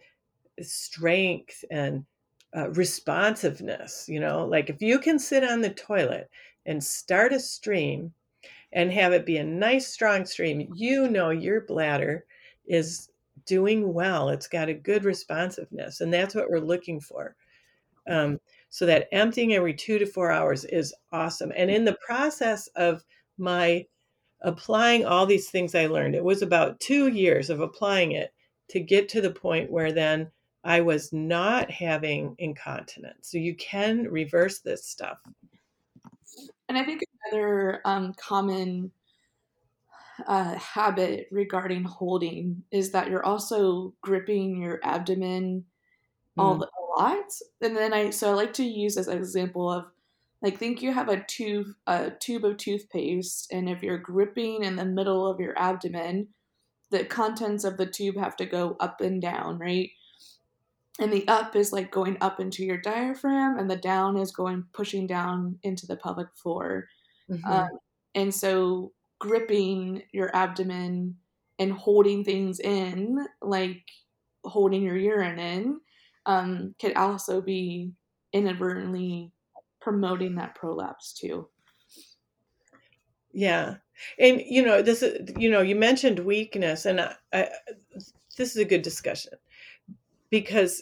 [0.62, 2.06] strength and
[2.56, 4.08] uh, responsiveness.
[4.08, 6.30] You know, like if you can sit on the toilet
[6.66, 8.14] and start a stream
[8.74, 12.26] and have it be a nice strong stream, you know your bladder
[12.66, 13.10] is
[13.46, 14.30] doing well.
[14.30, 17.36] It's got a good responsiveness, and that's what we're looking for.
[18.10, 21.52] Um, so that emptying every two to four hours is awesome.
[21.56, 23.04] And in the process of
[23.38, 23.86] my
[24.42, 28.34] applying all these things I learned, it was about two years of applying it
[28.70, 30.32] to get to the point where then
[30.64, 33.30] I was not having incontinence.
[33.30, 35.18] So you can reverse this stuff.
[36.70, 38.92] And I think another um, common
[40.28, 45.66] uh, habit regarding holding is that you're also gripping your abdomen
[46.38, 46.60] all mm.
[46.60, 47.32] the, a lot.
[47.62, 49.86] And then I so I like to use as an example of
[50.42, 54.76] like think you have a tube a tube of toothpaste and if you're gripping in
[54.76, 56.28] the middle of your abdomen
[56.90, 59.92] the contents of the tube have to go up and down right
[61.00, 64.64] and the up is like going up into your diaphragm and the down is going
[64.74, 66.88] pushing down into the pelvic floor
[67.30, 67.52] mm-hmm.
[67.52, 67.70] um,
[68.16, 71.16] and so gripping your abdomen
[71.60, 73.84] and holding things in like
[74.44, 75.80] holding your urine in
[76.26, 77.92] um, could also be
[78.34, 79.32] inadvertently
[79.80, 81.48] promoting that prolapse too.
[83.32, 83.76] Yeah.
[84.18, 87.50] And you know, this is you know, you mentioned weakness and I, I,
[88.38, 89.34] this is a good discussion
[90.32, 90.82] because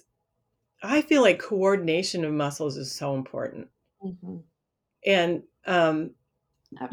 [0.82, 3.67] I feel like coordination of muscles is so important.
[4.02, 4.38] Mm-hmm.
[5.06, 6.12] And um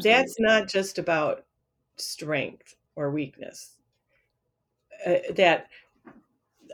[0.01, 1.45] that's not just about
[1.97, 3.75] strength or weakness.
[5.05, 5.67] Uh, that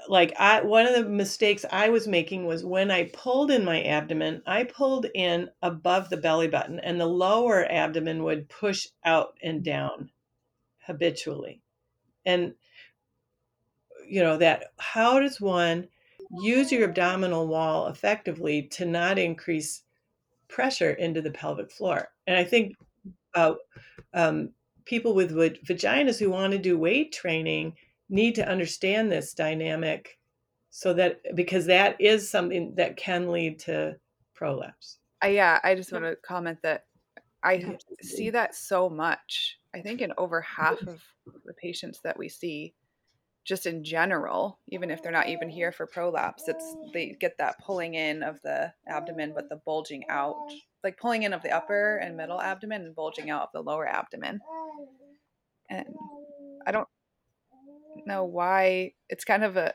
[0.08, 3.84] like I one of the mistakes I was making was when I pulled in my
[3.84, 9.38] abdomen, I pulled in above the belly button and the lower abdomen would push out
[9.42, 10.10] and down
[10.86, 11.62] habitually.
[12.26, 12.54] And
[14.08, 15.88] you know that how does one
[16.42, 19.84] use your abdominal wall effectively to not increase
[20.48, 22.10] pressure into the pelvic floor?
[22.28, 22.76] And I think
[23.36, 23.54] uh,
[24.14, 24.50] um,
[24.86, 27.74] people with vaginas who want to do weight training
[28.10, 30.18] need to understand this dynamic
[30.70, 33.96] so that because that is something that can lead to
[34.34, 34.98] prolapse.
[35.24, 36.86] Uh, yeah, I just want to comment that
[37.44, 39.58] I see that so much.
[39.76, 41.02] I think in over half of
[41.46, 42.74] the patients that we see,
[43.46, 47.60] just in general, even if they're not even here for prolapse, it's they get that
[47.60, 50.36] pulling in of the abdomen, but the bulging out,
[50.84, 53.88] like pulling in of the upper and middle abdomen and bulging out of the lower
[53.88, 54.40] abdomen.
[55.70, 55.86] And
[56.66, 56.88] I don't
[58.06, 59.74] know why it's kind of a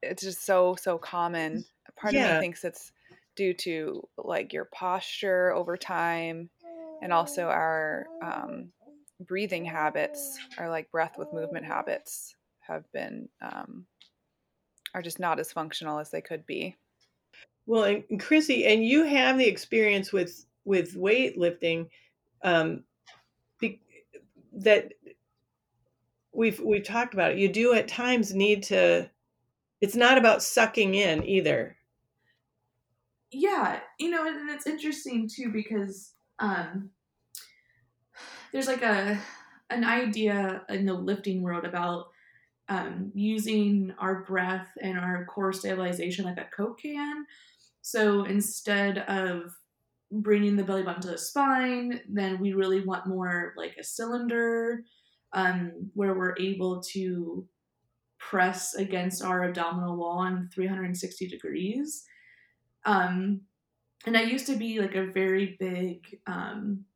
[0.00, 1.64] it's just so so common.
[1.96, 2.28] Part yeah.
[2.28, 2.92] of me thinks it's
[3.34, 6.48] due to like your posture over time
[7.02, 8.70] and also our um,
[9.20, 12.34] breathing habits our like breath with movement habits
[12.66, 13.86] have been um,
[14.94, 16.76] are just not as functional as they could be
[17.66, 21.88] well and chrissy and you have the experience with with weightlifting
[22.42, 22.84] um,
[23.58, 23.80] be,
[24.52, 24.92] that
[26.32, 27.38] we've we've talked about it.
[27.38, 29.08] You do at times need to.
[29.80, 31.76] It's not about sucking in either.
[33.30, 36.90] Yeah, you know, and it's interesting too because um,
[38.52, 39.18] there's like a
[39.70, 42.08] an idea in the lifting world about
[42.72, 47.26] um, using our breath and our core stabilization like a Coke can.
[47.82, 49.52] So instead of
[50.10, 54.84] bringing the belly button to the spine, then we really want more like a cylinder
[55.34, 57.46] um, where we're able to
[58.18, 62.04] press against our abdominal wall in 360 degrees.
[62.86, 63.42] Um,
[64.06, 66.86] and I used to be like a very big um,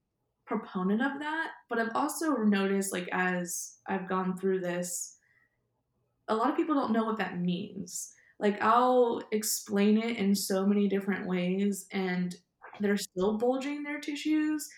[0.47, 5.16] proponent of that, but I've also noticed, like, as I've gone through this,
[6.29, 8.13] a lot of people don't know what that means.
[8.39, 12.35] Like, I'll explain it in so many different ways, and
[12.81, 14.69] they're still bulging their tissues.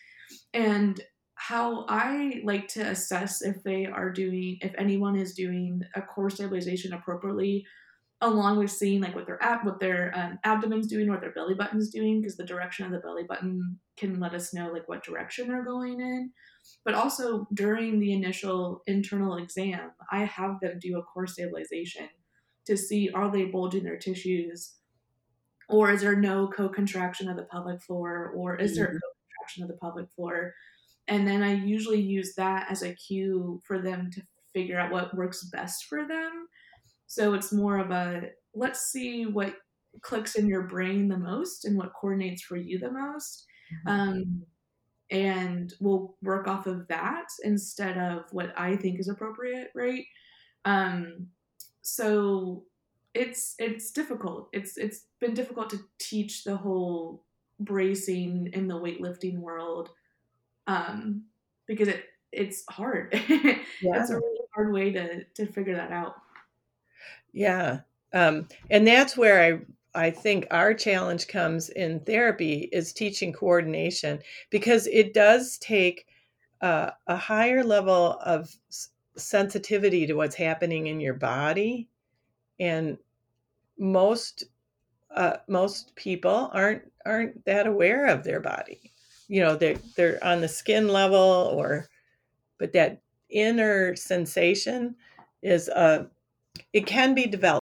[0.54, 1.00] And
[1.34, 6.30] how I like to assess if they are doing, if anyone is doing a core
[6.30, 7.64] stabilization appropriately,
[8.20, 11.54] along with seeing like what their ab, what their um, abdomen's doing, what their belly
[11.54, 15.04] button's doing, because the direction of the belly button can let us know like what
[15.04, 16.32] direction they're going in.
[16.84, 22.08] But also during the initial internal exam, I have them do a core stabilization
[22.66, 24.74] to see are they bulging their tissues,
[25.68, 28.96] or is there no co-contraction of the pelvic floor, or is there a mm-hmm.
[28.96, 30.54] co-contraction of the pelvic floor?
[31.08, 35.16] and then I usually use that as a cue for them to figure out what
[35.16, 36.48] works best for them.
[37.08, 39.56] So it's more of a let's see what
[40.02, 43.46] clicks in your brain the most and what coordinates for you the most.
[43.86, 43.88] Mm-hmm.
[43.88, 44.42] Um,
[45.10, 50.04] and we'll work off of that instead of what I think is appropriate, right?
[50.64, 51.28] Um,
[51.80, 52.64] so
[53.14, 54.48] it's it's difficult.
[54.52, 57.24] It's it's been difficult to teach the whole
[57.58, 59.90] bracing in the weightlifting world
[60.66, 61.24] um,
[61.66, 63.14] because it it's hard.
[63.30, 63.58] Yeah.
[63.82, 66.16] it's a really hard way to to figure that out.
[67.32, 67.80] Yeah,
[68.12, 69.40] um, and that's where
[69.94, 76.06] I I think our challenge comes in therapy is teaching coordination because it does take
[76.60, 78.50] uh, a higher level of
[79.16, 81.88] sensitivity to what's happening in your body,
[82.60, 82.98] and
[83.78, 84.44] most
[85.14, 88.92] uh, most people aren't aren't that aware of their body.
[89.28, 91.18] You know they're they're on the skin level
[91.54, 91.88] or
[92.58, 94.96] but that inner sensation
[95.42, 96.06] is uh
[96.72, 97.64] it can be developed.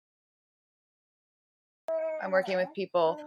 [2.23, 3.19] I'm working with people.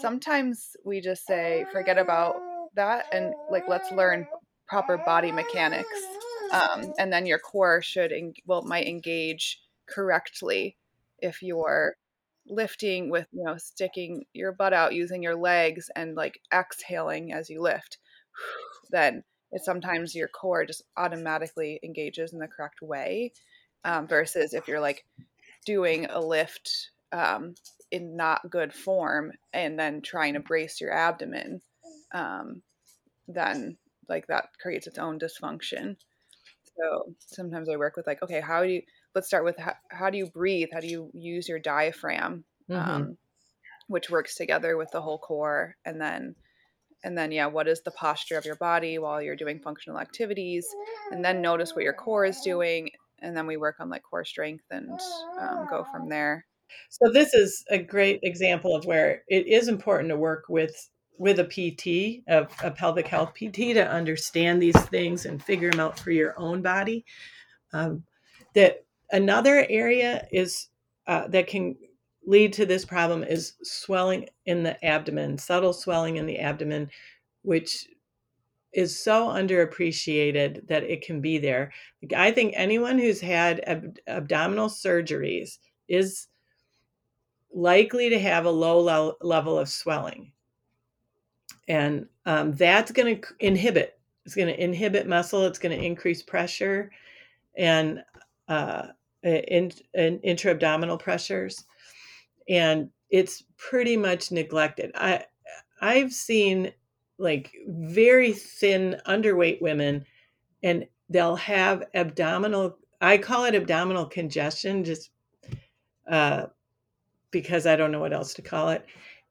[0.00, 2.36] Sometimes we just say forget about
[2.74, 4.26] that and like let's learn
[4.68, 5.88] proper body mechanics
[6.52, 10.76] um, and then your core should en- well might engage correctly
[11.20, 11.96] if you're
[12.46, 17.50] lifting with you know sticking your butt out using your legs and like exhaling as
[17.50, 17.98] you lift
[18.90, 23.32] then it sometimes your core just automatically engages in the correct way
[23.84, 25.04] um, versus if you're like
[25.64, 27.54] doing a lift um,
[27.90, 31.60] in not good form and then trying to brace your abdomen
[32.12, 32.62] um,
[33.26, 33.76] then
[34.08, 35.96] like that creates its own dysfunction.
[36.76, 38.82] So sometimes i work with like okay how do you
[39.14, 40.68] let's start with how, how do you breathe?
[40.72, 42.44] How do you use your diaphragm?
[42.70, 42.90] Mm-hmm.
[42.90, 43.16] um,
[43.86, 46.34] which works together with the whole core and then
[47.02, 50.66] and then yeah what is the posture of your body while you're doing functional activities?
[51.10, 52.90] And then notice what your core is doing
[53.22, 54.98] and then we work on like core strength and
[55.40, 56.44] um, go from there.
[56.90, 61.40] So this is a great example of where it is important to work with with
[61.40, 65.98] a pt of a pelvic health pt to understand these things and figure them out
[65.98, 67.04] for your own body.
[67.72, 68.04] Um,
[68.54, 70.68] that another area is
[71.06, 71.76] uh, that can
[72.26, 76.90] lead to this problem is swelling in the abdomen, subtle swelling in the abdomen,
[77.42, 77.88] which
[78.72, 81.72] is so underappreciated that it can be there.
[82.14, 86.26] I think anyone who's had ab- abdominal surgeries is
[87.52, 90.32] likely to have a low le- level of swelling.
[91.66, 96.22] And um, that's going to inhibit, it's going to inhibit muscle, it's going to increase
[96.22, 96.90] pressure
[97.56, 98.02] and,
[98.48, 98.88] uh,
[99.22, 101.64] in, in intra-abdominal pressures
[102.48, 104.90] and it's pretty much neglected.
[104.94, 105.24] I
[105.80, 106.72] I've seen
[107.18, 110.04] like very thin underweight women
[110.62, 115.10] and they'll have abdominal I call it abdominal congestion just
[116.10, 116.46] uh,
[117.30, 118.84] because I don't know what else to call it.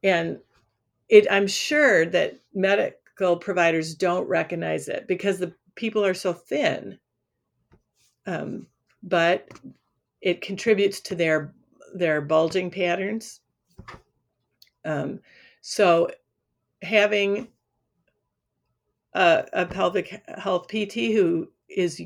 [0.04, 0.40] And
[1.10, 6.98] it I'm sure that medical providers don't recognize it because the people are so thin.
[8.26, 8.68] Um,
[9.04, 9.50] but
[10.22, 11.54] it contributes to their
[11.94, 13.42] their bulging patterns.
[14.86, 15.20] Um,
[15.62, 16.10] so
[16.82, 17.48] having
[19.14, 22.02] a, a pelvic health PT who is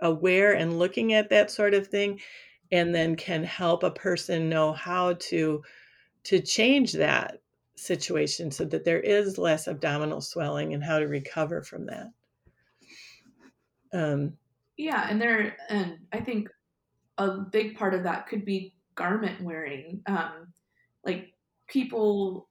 [0.00, 2.20] aware and looking at that sort of thing
[2.72, 5.62] and then can help a person know how to
[6.22, 7.40] to change that
[7.76, 12.08] situation so that there is less abdominal swelling and how to recover from that
[13.92, 14.32] um,
[14.76, 16.48] yeah and there and i think
[17.20, 20.02] a big part of that could be garment wearing.
[20.06, 20.52] Um,
[21.04, 21.32] like
[21.68, 22.48] people,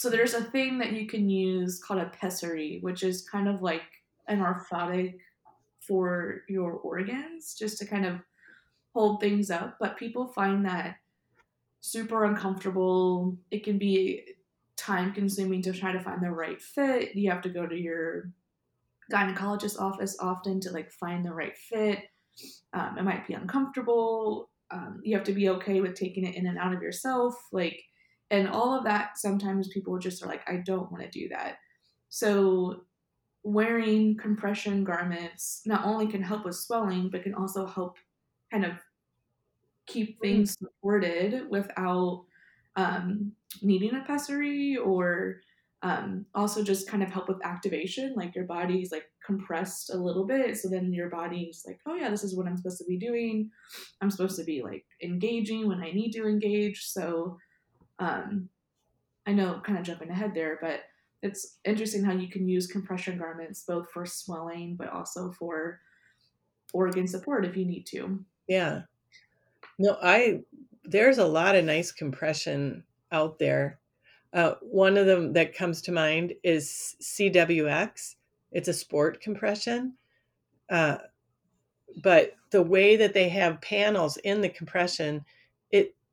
[0.00, 3.60] so there's a thing that you can use called a pessary, which is kind of
[3.60, 3.82] like
[4.28, 5.18] an orthotic
[5.86, 8.14] for your organs, just to kind of
[8.94, 9.76] hold things up.
[9.78, 10.96] But people find that
[11.82, 13.36] super uncomfortable.
[13.50, 14.24] It can be
[14.78, 17.14] time consuming to try to find the right fit.
[17.14, 18.30] You have to go to your
[19.12, 22.04] gynecologist office often to like find the right fit.
[22.72, 26.46] Um, it might be uncomfortable um, you have to be okay with taking it in
[26.46, 27.82] and out of yourself like
[28.30, 31.56] and all of that sometimes people just are like i don't want to do that.
[32.10, 32.82] So
[33.42, 37.96] wearing compression garments not only can help with swelling but can also help
[38.50, 38.72] kind of
[39.86, 40.20] keep mm-hmm.
[40.20, 42.24] things supported without
[42.76, 45.40] um, needing a pessary or
[45.82, 50.26] um, also just kind of help with activation like your body's like compressed a little
[50.26, 52.98] bit so then your body's like oh yeah this is what i'm supposed to be
[52.98, 53.50] doing.
[54.02, 56.84] I'm supposed to be like engaging when i need to engage.
[56.84, 57.38] So
[58.00, 58.48] um,
[59.26, 60.80] i know kind of jumping ahead there but
[61.22, 65.80] it's interesting how you can use compression garments both for swelling but also for
[66.72, 68.82] organ support if you need to yeah
[69.78, 70.40] no i
[70.84, 72.82] there's a lot of nice compression
[73.12, 73.80] out there
[74.32, 78.14] uh, one of them that comes to mind is CWX.
[78.52, 79.94] It's a sport compression.
[80.68, 80.98] Uh,
[82.02, 85.24] but the way that they have panels in the compression,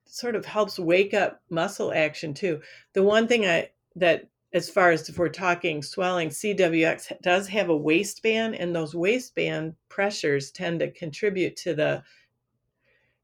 [0.08, 2.62] sort of helps wake up muscle action too.
[2.94, 7.70] The one thing I that as far as if we're talking swelling, CWX does have
[7.70, 12.04] a waistband, and those waistband pressures tend to contribute to the,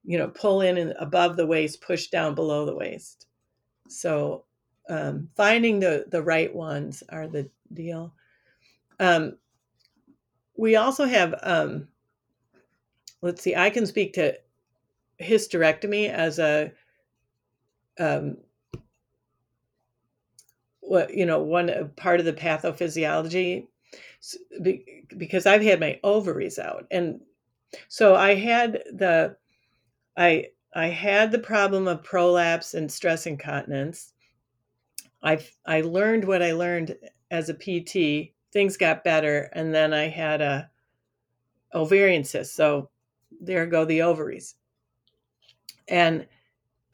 [0.03, 3.27] you know, pull in and above the waist, push down below the waist.
[3.87, 4.43] So
[4.89, 8.13] um, finding the the right ones are the deal.
[8.99, 9.37] Um,
[10.55, 11.87] we also have, um,
[13.21, 14.37] let's see, I can speak to
[15.21, 16.71] hysterectomy as a,
[17.99, 18.37] um,
[20.81, 23.67] what you know, one part of the pathophysiology,
[25.17, 27.21] because I've had my ovaries out, and
[27.87, 29.37] so I had the,
[30.17, 34.13] I I had the problem of prolapse and stress incontinence
[35.23, 36.97] I I learned what I learned
[37.31, 38.33] as a PT.
[38.51, 40.69] Things got better, and then I had a
[41.73, 42.55] ovarian cyst.
[42.55, 42.89] So
[43.41, 44.55] there go the ovaries,
[45.87, 46.27] and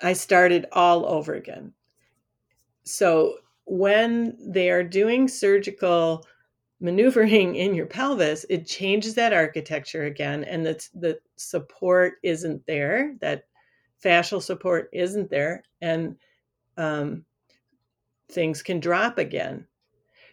[0.01, 1.73] I started all over again.
[2.83, 3.35] So
[3.65, 6.25] when they are doing surgical
[6.79, 13.15] maneuvering in your pelvis, it changes that architecture again, and the the support isn't there.
[13.21, 13.43] That
[14.03, 16.15] fascial support isn't there, and
[16.77, 17.25] um,
[18.29, 19.67] things can drop again.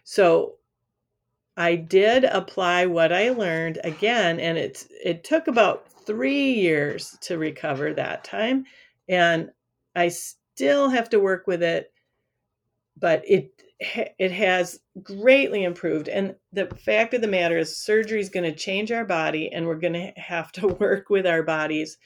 [0.03, 0.55] So
[1.57, 7.37] I did apply what I learned again, and it's it took about three years to
[7.37, 8.65] recover that time,
[9.07, 9.51] and
[9.95, 11.91] I still have to work with it,
[12.97, 16.09] but it it has greatly improved.
[16.09, 19.67] And the fact of the matter is, surgery is going to change our body, and
[19.67, 21.97] we're going to have to work with our bodies,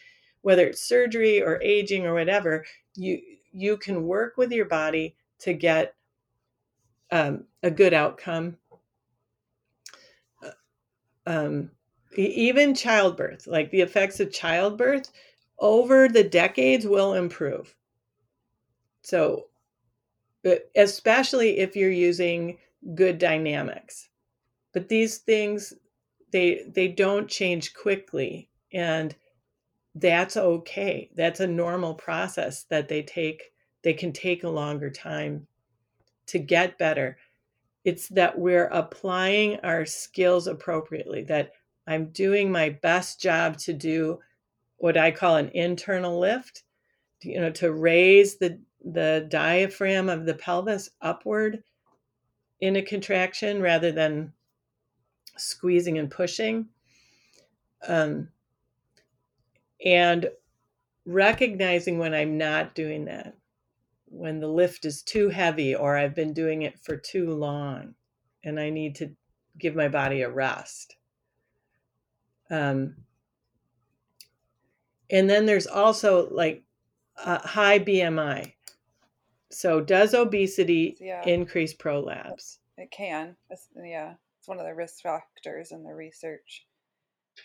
[0.42, 2.66] whether it's surgery or aging or whatever.
[2.96, 3.22] You
[3.54, 5.96] you can work with your body to get
[7.12, 8.58] um, a good outcome.
[10.44, 10.52] Uh,
[11.26, 11.72] um,
[12.16, 15.12] even childbirth, like the effects of childbirth
[15.60, 17.76] over the decades, will improve.
[19.04, 19.48] So,
[20.76, 22.58] especially if you're using
[22.96, 24.10] good dynamics,
[24.74, 25.74] but these things
[26.32, 29.16] they they don't change quickly, and
[29.96, 31.10] that's okay.
[31.16, 33.52] That's a normal process that they take.
[33.84, 35.48] They can take a longer time
[36.28, 37.18] to get better.
[37.84, 41.52] It's that we're applying our skills appropriately, that
[41.88, 44.20] I'm doing my best job to do
[44.78, 46.64] what I call an internal lift,
[47.22, 51.64] you know, to raise the, the diaphragm of the pelvis upward
[52.60, 54.34] in a contraction rather than
[55.38, 56.68] squeezing and pushing.
[57.88, 58.30] Um,
[59.84, 60.30] and
[61.06, 63.36] recognizing when I'm not doing that
[64.12, 67.96] when the lift is too heavy or I've been doing it for too long
[68.44, 69.10] and I need to
[69.58, 70.98] give my body a rest.
[72.52, 72.96] Um,
[75.10, 76.64] and then there's also like
[77.26, 78.54] a high BMI.
[79.50, 81.24] So, does obesity yeah.
[81.26, 82.60] increase prolapse?
[82.78, 83.36] It can.
[83.50, 86.66] It's, yeah, it's one of the risk factors in the research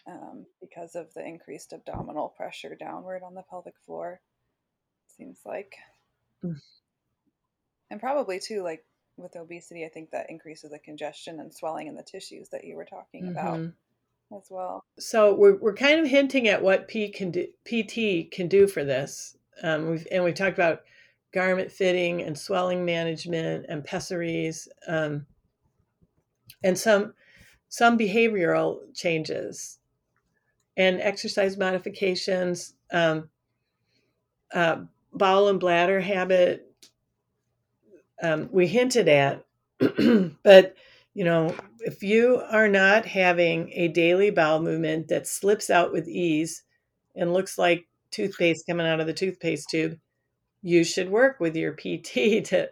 [0.06, 4.20] um, because of the increased abdominal pressure downward on the pelvic floor.
[5.16, 5.74] Seems like.
[6.44, 6.60] Mm.
[7.90, 8.84] And probably too, like
[9.16, 12.76] with obesity, I think that increases the congestion and swelling in the tissues that you
[12.76, 13.32] were talking mm-hmm.
[13.32, 13.72] about
[14.34, 14.84] as well.
[14.98, 18.84] So we're, we're kind of hinting at what P can do, PT can do for
[18.84, 19.36] this.
[19.62, 20.82] Um, we've, and we've talked about
[21.32, 25.26] garment fitting and swelling management and pessaries um,
[26.64, 27.14] and some
[27.68, 29.78] some behavioral changes
[30.76, 32.74] and exercise modifications.
[32.92, 33.28] Um,
[34.54, 36.70] uh, bowel and bladder habit
[38.22, 39.44] um, we hinted at
[40.42, 40.74] but
[41.16, 46.06] you know if you are not having a daily bowel movement that slips out with
[46.08, 46.62] ease
[47.14, 49.98] and looks like toothpaste coming out of the toothpaste tube
[50.62, 52.68] you should work with your pt to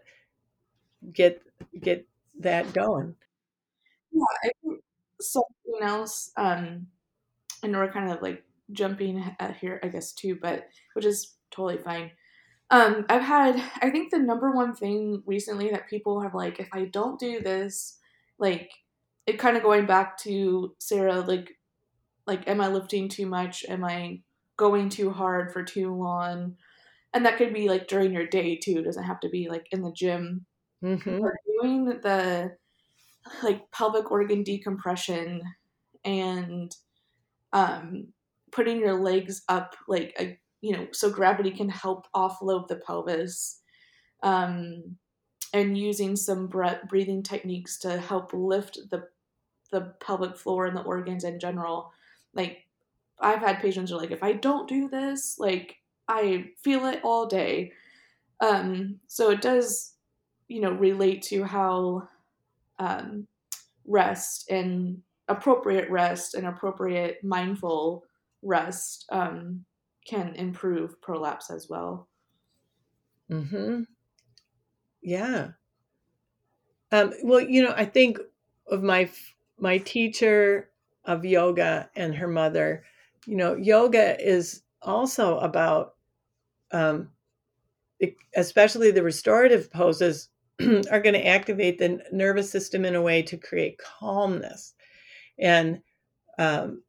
[1.13, 1.43] get
[1.81, 2.07] get
[2.41, 3.15] that going.
[4.13, 4.81] Yeah I think
[5.21, 6.87] something else um
[7.63, 11.79] and we're kind of like jumping at here i guess too but which is totally
[11.79, 12.11] fine.
[12.71, 16.69] Um, I've had, I think the number one thing recently that people have like, if
[16.73, 17.99] I don't do this,
[18.39, 18.71] like,
[19.27, 21.51] it kind of going back to Sarah, like,
[22.27, 23.65] like, am I lifting too much?
[23.69, 24.21] Am I
[24.57, 26.57] going too hard for too long?
[27.13, 28.79] And that could be like during your day too.
[28.79, 30.47] It doesn't have to be like in the gym.
[30.83, 31.21] Mm-hmm.
[31.21, 32.57] But doing the
[33.43, 35.43] like pelvic organ decompression
[36.05, 36.75] and
[37.53, 38.09] um,
[38.51, 43.61] putting your legs up like a you know, so gravity can help offload the pelvis.
[44.23, 44.97] Um,
[45.55, 49.09] and using some breathing techniques to help lift the
[49.71, 51.93] the pelvic floor and the organs in general.
[52.35, 52.67] Like
[53.21, 55.77] I've had patients who are like, if I don't do this, like
[56.09, 57.73] I feel it all day.
[58.41, 59.95] Um, so it does,
[60.49, 62.09] you know, relate to how
[62.79, 63.27] um,
[63.87, 68.05] rest and appropriate rest and appropriate mindful
[68.43, 69.65] rest um,
[70.05, 72.09] can improve prolapse as well.
[73.31, 73.83] Mm hmm.
[75.05, 75.53] Yeah.
[76.93, 78.19] Um, well, you know, I think
[78.69, 79.11] of my
[79.59, 80.71] my teacher
[81.05, 82.85] of yoga and her mother.
[83.27, 85.95] You know, yoga is also about,
[86.73, 87.11] um,
[88.37, 90.29] especially the restorative poses,
[90.91, 94.75] are going to activate the nervous system in a way to create calmness,
[95.39, 95.81] and
[96.39, 96.83] um,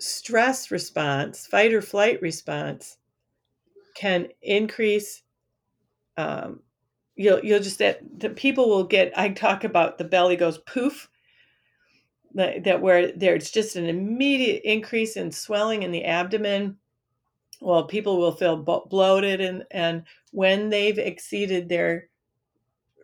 [0.00, 2.98] stress response, fight or flight response,
[3.94, 5.22] can increase
[6.16, 6.60] um,
[7.18, 11.10] you'll you'll just that the people will get i talk about the belly goes poof.
[12.34, 16.76] That, that where there's just an immediate increase in swelling in the abdomen.
[17.60, 22.08] Well people will feel bloated and and when they've exceeded their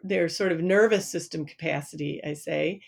[0.05, 2.81] their sort of nervous system capacity i say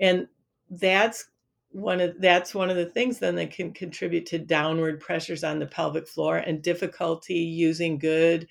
[0.00, 0.26] and
[0.70, 1.26] that's
[1.70, 5.58] one of that's one of the things then that can contribute to downward pressures on
[5.58, 8.48] the pelvic floor and difficulty using good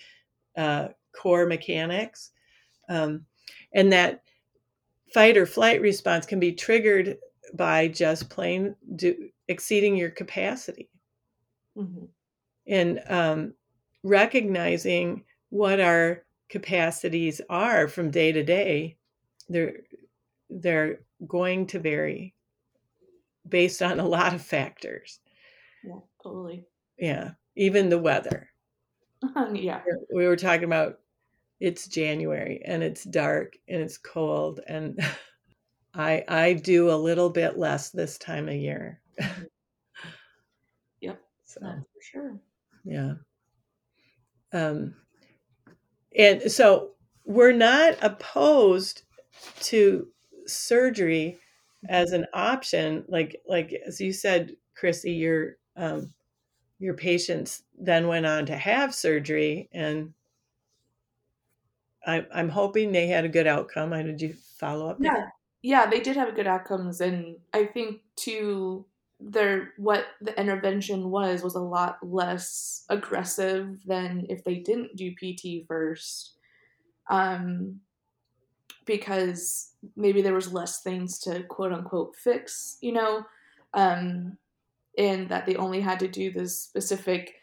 [0.55, 2.31] uh, core mechanics
[2.89, 3.25] um,
[3.73, 4.23] and that
[5.13, 7.17] fight or flight response can be triggered
[7.53, 10.89] by just plain do, exceeding your capacity
[11.77, 12.05] mm-hmm.
[12.67, 13.53] and um,
[14.03, 18.95] recognizing what our capacities are from day to day
[19.49, 19.81] they're
[20.49, 22.33] they're going to vary
[23.47, 25.19] based on a lot of factors.
[25.83, 26.65] Yeah, totally.
[26.97, 28.49] Yeah, even the weather.
[29.53, 29.81] yeah.
[30.13, 30.99] We were talking about
[31.59, 34.99] it's January and it's dark and it's cold and
[35.93, 39.01] I I do a little bit less this time of year.
[39.21, 39.43] Mm-hmm.
[41.01, 41.21] yep.
[41.43, 42.39] So That's for sure.
[42.85, 43.13] Yeah.
[44.53, 44.95] Um
[46.17, 46.91] and so
[47.25, 49.03] we're not opposed
[49.61, 50.07] to
[50.47, 51.37] surgery
[51.89, 56.13] as an option like like as you said chrissy your um
[56.81, 60.13] your patients then went on to have surgery and
[62.05, 63.93] I, i'm hoping they had a good outcome.
[63.93, 65.27] I did you follow up yeah.
[65.61, 68.85] Yeah they did have good outcomes and i think to
[69.19, 75.13] their what the intervention was was a lot less aggressive than if they didn't do
[75.15, 76.33] pt first
[77.11, 77.79] um
[78.85, 83.23] because maybe there was less things to quote unquote fix, you know,
[83.73, 84.37] um,
[84.97, 87.35] and that they only had to do the specific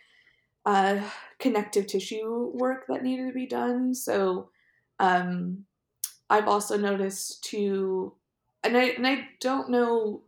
[0.66, 1.00] uh,
[1.38, 3.94] connective tissue work that needed to be done.
[3.94, 4.50] So
[4.98, 5.64] um,
[6.28, 8.14] I've also noticed too,
[8.62, 10.22] and I and I don't know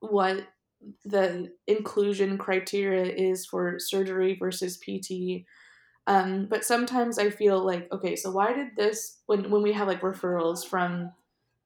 [0.00, 0.46] what
[1.04, 5.44] the inclusion criteria is for surgery versus PT.
[6.06, 9.88] Um, but sometimes I feel like, okay, so why did this when when we have
[9.88, 11.12] like referrals from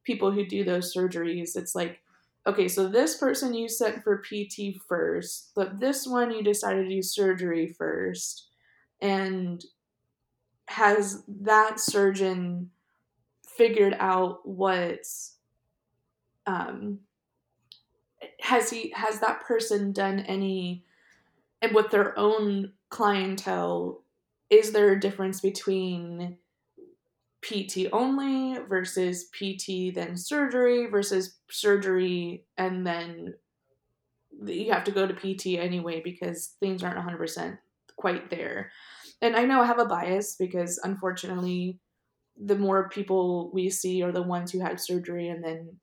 [0.05, 2.02] people who do those surgeries, it's like,
[2.47, 6.89] okay, so this person you sent for PT first, but this one you decided to
[6.89, 8.49] do surgery first,
[9.01, 9.65] and
[10.67, 12.71] has that surgeon
[13.57, 15.05] figured out what
[16.47, 16.99] um
[18.41, 20.85] has he has that person done any
[21.61, 24.03] and with their own clientele
[24.51, 26.37] is there a difference between
[27.43, 33.35] PT only versus PT then surgery versus surgery and then
[34.45, 37.59] you have to go to PT anyway because things aren't 100%
[37.97, 38.71] quite there.
[39.21, 41.79] And I know I have a bias because unfortunately
[42.37, 45.77] the more people we see are the ones who had surgery and then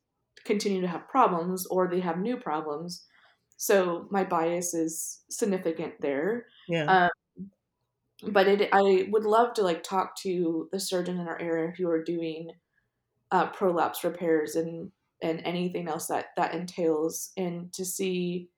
[0.45, 3.05] continue to have problems or they have new problems.
[3.57, 6.45] So my bias is significant there.
[6.67, 6.85] Yeah.
[6.85, 7.09] Um,
[8.23, 11.89] but it I would love to like talk to the surgeon in our area who
[11.89, 12.51] are doing
[13.31, 14.91] uh, prolapse repairs and
[15.21, 18.49] and anything else that that entails and to see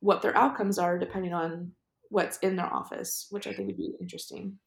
[0.00, 1.72] what their outcomes are depending on
[2.08, 4.58] what's in their office which i think would be interesting.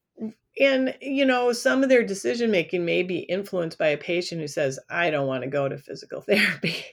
[0.60, 4.46] And you know some of their decision making may be influenced by a patient who
[4.48, 6.84] says i don't want to go to physical therapy.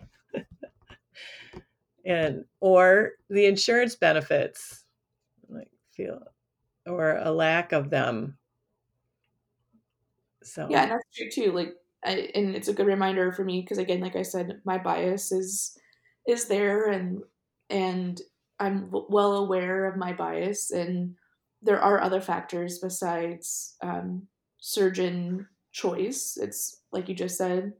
[2.03, 4.85] And or the insurance benefits
[5.47, 6.19] like feel
[6.85, 8.37] or a lack of them.
[10.43, 11.51] So yeah, and that's true too.
[11.51, 11.73] Like,
[12.03, 15.31] I, and it's a good reminder for me because again, like I said, my bias
[15.31, 15.77] is
[16.27, 17.21] is there, and
[17.69, 18.19] and
[18.59, 21.15] I'm well aware of my bias, and
[21.61, 24.27] there are other factors besides um,
[24.59, 26.37] surgeon choice.
[26.41, 27.73] It's like you just said,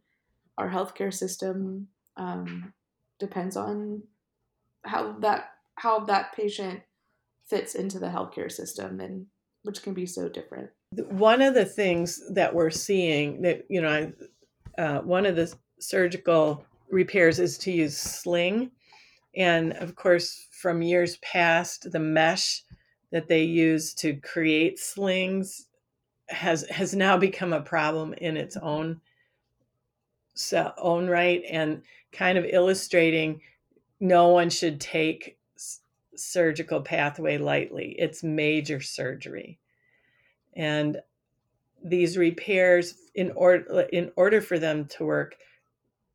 [0.58, 1.88] our healthcare system
[2.18, 2.74] um,
[3.20, 4.04] depends on
[4.84, 6.82] how that how that patient
[7.52, 9.26] fits into the healthcare system and
[9.64, 10.70] which can be so different.
[11.10, 14.12] One of the things that we're seeing that you know,
[14.78, 18.72] uh, one of the surgical repairs is to use sling,
[19.36, 22.64] and of course, from years past, the mesh
[23.12, 25.68] that they use to create slings
[26.30, 29.02] has has now become a problem in its own
[30.78, 31.82] own right, and
[32.14, 33.42] kind of illustrating
[34.00, 35.38] no one should take
[36.24, 37.96] surgical pathway lightly.
[37.98, 39.60] It's major surgery.
[40.56, 40.98] And
[41.84, 45.36] these repairs in order in order for them to work,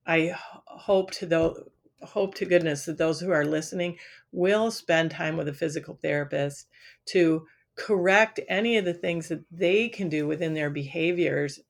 [0.07, 0.35] I
[0.67, 1.71] hope to though
[2.03, 3.99] hope to goodness that those who are listening
[4.33, 6.69] will spend time with a physical therapist
[7.07, 11.61] to correct any of the things that they can do within their behaviors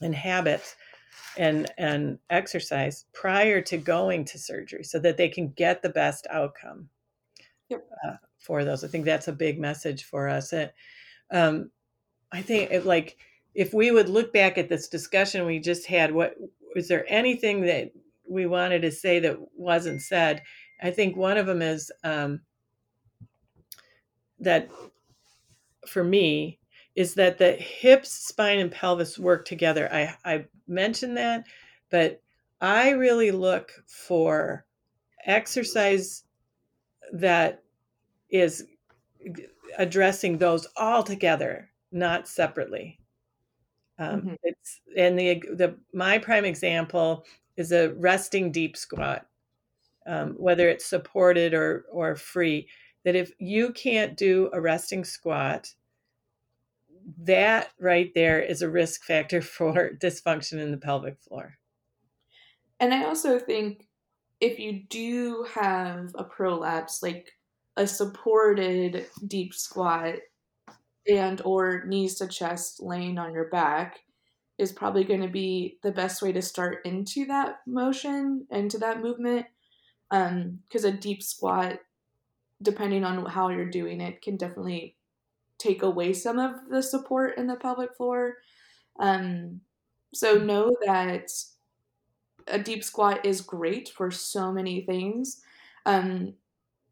[0.00, 0.76] and habits
[1.36, 6.26] and and exercise prior to going to surgery so that they can get the best
[6.30, 6.88] outcome
[7.72, 7.88] yep.
[8.06, 10.74] uh, for those i think that's a big message for us it,
[11.30, 11.70] um,
[12.32, 13.16] i think it, like
[13.54, 16.34] if we would look back at this discussion we just had what
[16.74, 17.90] was there anything that
[18.28, 20.42] we wanted to say that wasn't said
[20.82, 22.40] i think one of them is um,
[24.38, 24.68] that
[25.86, 26.58] for me
[26.94, 29.88] is that the hips, spine, and pelvis work together.
[29.92, 31.46] I, I mentioned that,
[31.90, 32.20] but
[32.60, 34.66] I really look for
[35.24, 36.24] exercise
[37.12, 37.62] that
[38.30, 38.66] is
[39.78, 42.98] addressing those all together, not separately.
[43.98, 44.34] Um, mm-hmm.
[44.42, 47.24] It's and the the my prime example
[47.56, 49.26] is a resting deep squat,
[50.06, 52.68] um, whether it's supported or or free.
[53.04, 55.74] That if you can't do a resting squat,
[57.18, 61.58] that right there is a risk factor for dysfunction in the pelvic floor.
[62.80, 63.86] And I also think
[64.42, 67.30] if you do have a prolapse, like
[67.76, 70.16] a supported deep squat
[71.08, 74.00] and or knees to chest laying on your back
[74.58, 79.00] is probably going to be the best way to start into that motion into that
[79.00, 79.46] movement
[80.10, 81.78] because um, a deep squat
[82.60, 84.96] depending on how you're doing it can definitely
[85.58, 88.38] take away some of the support in the pelvic floor.
[88.98, 89.60] Um,
[90.12, 91.30] so know that
[92.48, 95.40] a deep squat is great for so many things.
[95.86, 96.34] Um,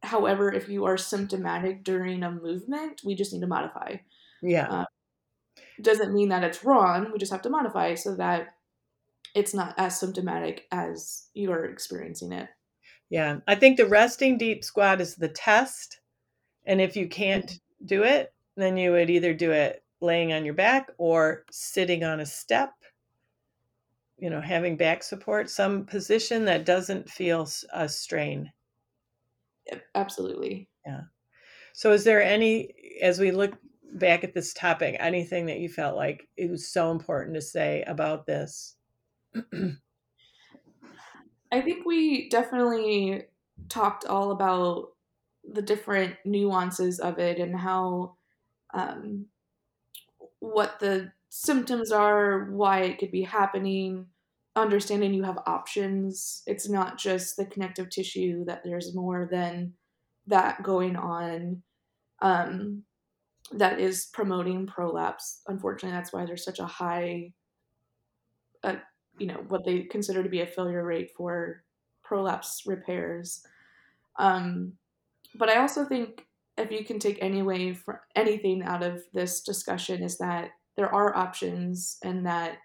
[0.03, 3.97] however, if you are symptomatic during a movement, we just need to modify.
[4.43, 4.69] Yeah.
[4.69, 4.85] Uh,
[5.83, 7.11] doesn't mean that it's wrong.
[7.13, 8.55] We just have to modify so that
[9.35, 12.49] it's not as symptomatic as you are experiencing it.
[13.09, 13.39] Yeah.
[13.47, 16.01] I think the resting deep squat is the test.
[16.67, 20.55] And if you can't do it, then you would either do it laying on your
[20.55, 22.73] back or sitting on a step,
[24.21, 28.53] you know, having back support, some position that doesn't feel a strain.
[29.95, 30.69] Absolutely.
[30.87, 31.03] Yeah.
[31.73, 33.53] So, is there any, as we look
[33.95, 37.83] back at this topic, anything that you felt like it was so important to say
[37.87, 38.77] about this?
[41.53, 43.25] I think we definitely
[43.69, 44.91] talked all about
[45.51, 48.17] the different nuances of it and how
[48.75, 49.27] um,
[50.41, 54.07] what the symptoms are, why it could be happening,
[54.57, 56.43] understanding you have options.
[56.47, 59.75] It's not just the connective tissue, that there's more than
[60.27, 61.63] that going on
[62.21, 62.83] um,
[63.53, 65.43] that is promoting prolapse.
[65.47, 67.33] Unfortunately, that's why there's such a high,
[68.63, 68.77] uh,
[69.19, 71.63] you know, what they consider to be a failure rate for
[72.03, 73.43] prolapse repairs.
[74.19, 74.73] Um,
[75.37, 76.27] but I also think
[76.59, 80.93] if you can take any way for anything out of this discussion is that there
[80.93, 82.59] are options and that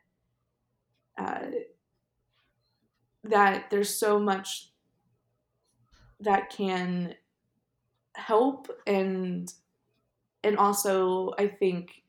[1.18, 1.46] uh,
[3.30, 4.72] that there's so much
[6.20, 7.14] that can
[8.16, 9.54] help and
[10.44, 12.04] and also I think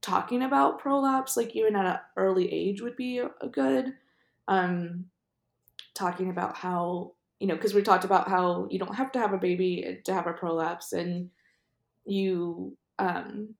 [0.00, 3.94] talking about prolapse like even at an early age would be a, good
[4.48, 5.06] um
[5.94, 7.12] talking about how
[7.44, 10.14] you know, because we talked about how you don't have to have a baby to
[10.14, 11.28] have a prolapse, and
[12.06, 13.54] you um,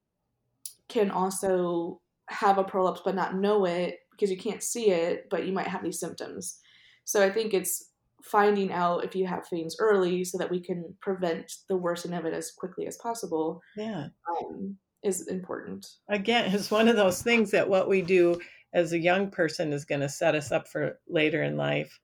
[0.88, 2.00] can also
[2.30, 5.68] have a prolapse but not know it because you can't see it, but you might
[5.68, 6.58] have these symptoms.
[7.04, 7.90] So I think it's
[8.22, 12.24] finding out if you have things early so that we can prevent the worsening of
[12.24, 13.60] it as quickly as possible.
[13.76, 14.08] Yeah.
[14.28, 15.86] Um, is important.
[16.08, 18.40] Again, it's one of those things that what we do
[18.72, 22.00] as a young person is going to set us up for later in life.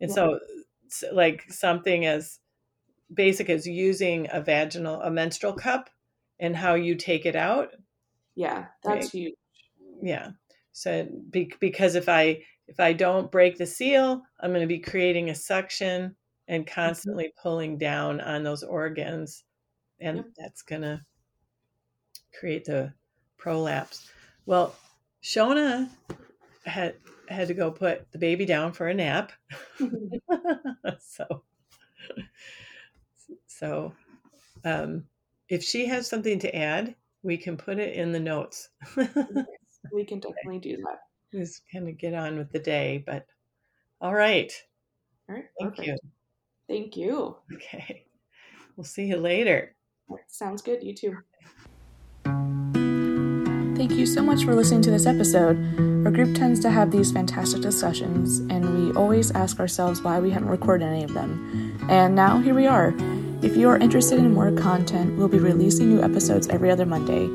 [0.00, 0.14] And yeah.
[0.14, 0.38] so
[1.12, 2.38] like something as
[3.12, 5.90] basic as using a vaginal a menstrual cup
[6.40, 7.70] and how you take it out
[8.34, 9.12] yeah that's right?
[9.12, 9.34] huge
[10.02, 10.30] yeah
[10.74, 14.78] so be, because if i if i don't break the seal i'm going to be
[14.78, 16.14] creating a suction
[16.48, 16.74] and mm-hmm.
[16.74, 17.42] constantly mm-hmm.
[17.42, 19.44] pulling down on those organs
[20.00, 20.26] and yep.
[20.36, 21.00] that's going to
[22.38, 22.92] create the
[23.38, 24.10] prolapse
[24.44, 24.74] well
[25.22, 25.88] shona
[26.66, 26.94] had
[27.28, 29.32] had to go put the baby down for a nap.
[31.00, 31.42] so,
[33.46, 33.92] so
[34.64, 35.04] um,
[35.48, 38.70] if she has something to add, we can put it in the notes.
[39.92, 41.00] We can definitely do that.
[41.32, 43.26] Just kind of get on with the day, but
[44.00, 44.52] all right.
[45.28, 45.44] All right.
[45.58, 45.88] Thank perfect.
[45.88, 46.10] you.
[46.68, 47.36] Thank you.
[47.54, 48.06] Okay.
[48.76, 49.74] We'll see you later.
[50.28, 50.82] Sounds good.
[50.82, 51.16] You too.
[53.76, 55.56] Thank you so much for listening to this episode.
[56.06, 60.30] Our group tends to have these fantastic discussions, and we always ask ourselves why we
[60.30, 61.78] haven't recorded any of them.
[61.88, 62.94] And now here we are.
[63.42, 67.26] If you are interested in more content, we'll be releasing new episodes every other Monday.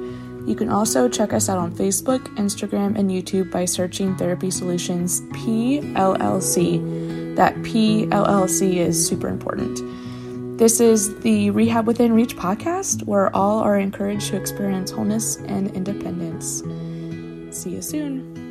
[0.46, 5.22] You can also check us out on Facebook, Instagram, and YouTube by searching Therapy Solutions
[5.34, 6.80] PLLC.
[7.36, 9.80] That PLLC is super important.
[10.58, 15.72] This is the Rehab Within Reach podcast, where all are encouraged to experience wholeness and
[15.76, 16.64] independence.
[17.58, 18.49] See you soon.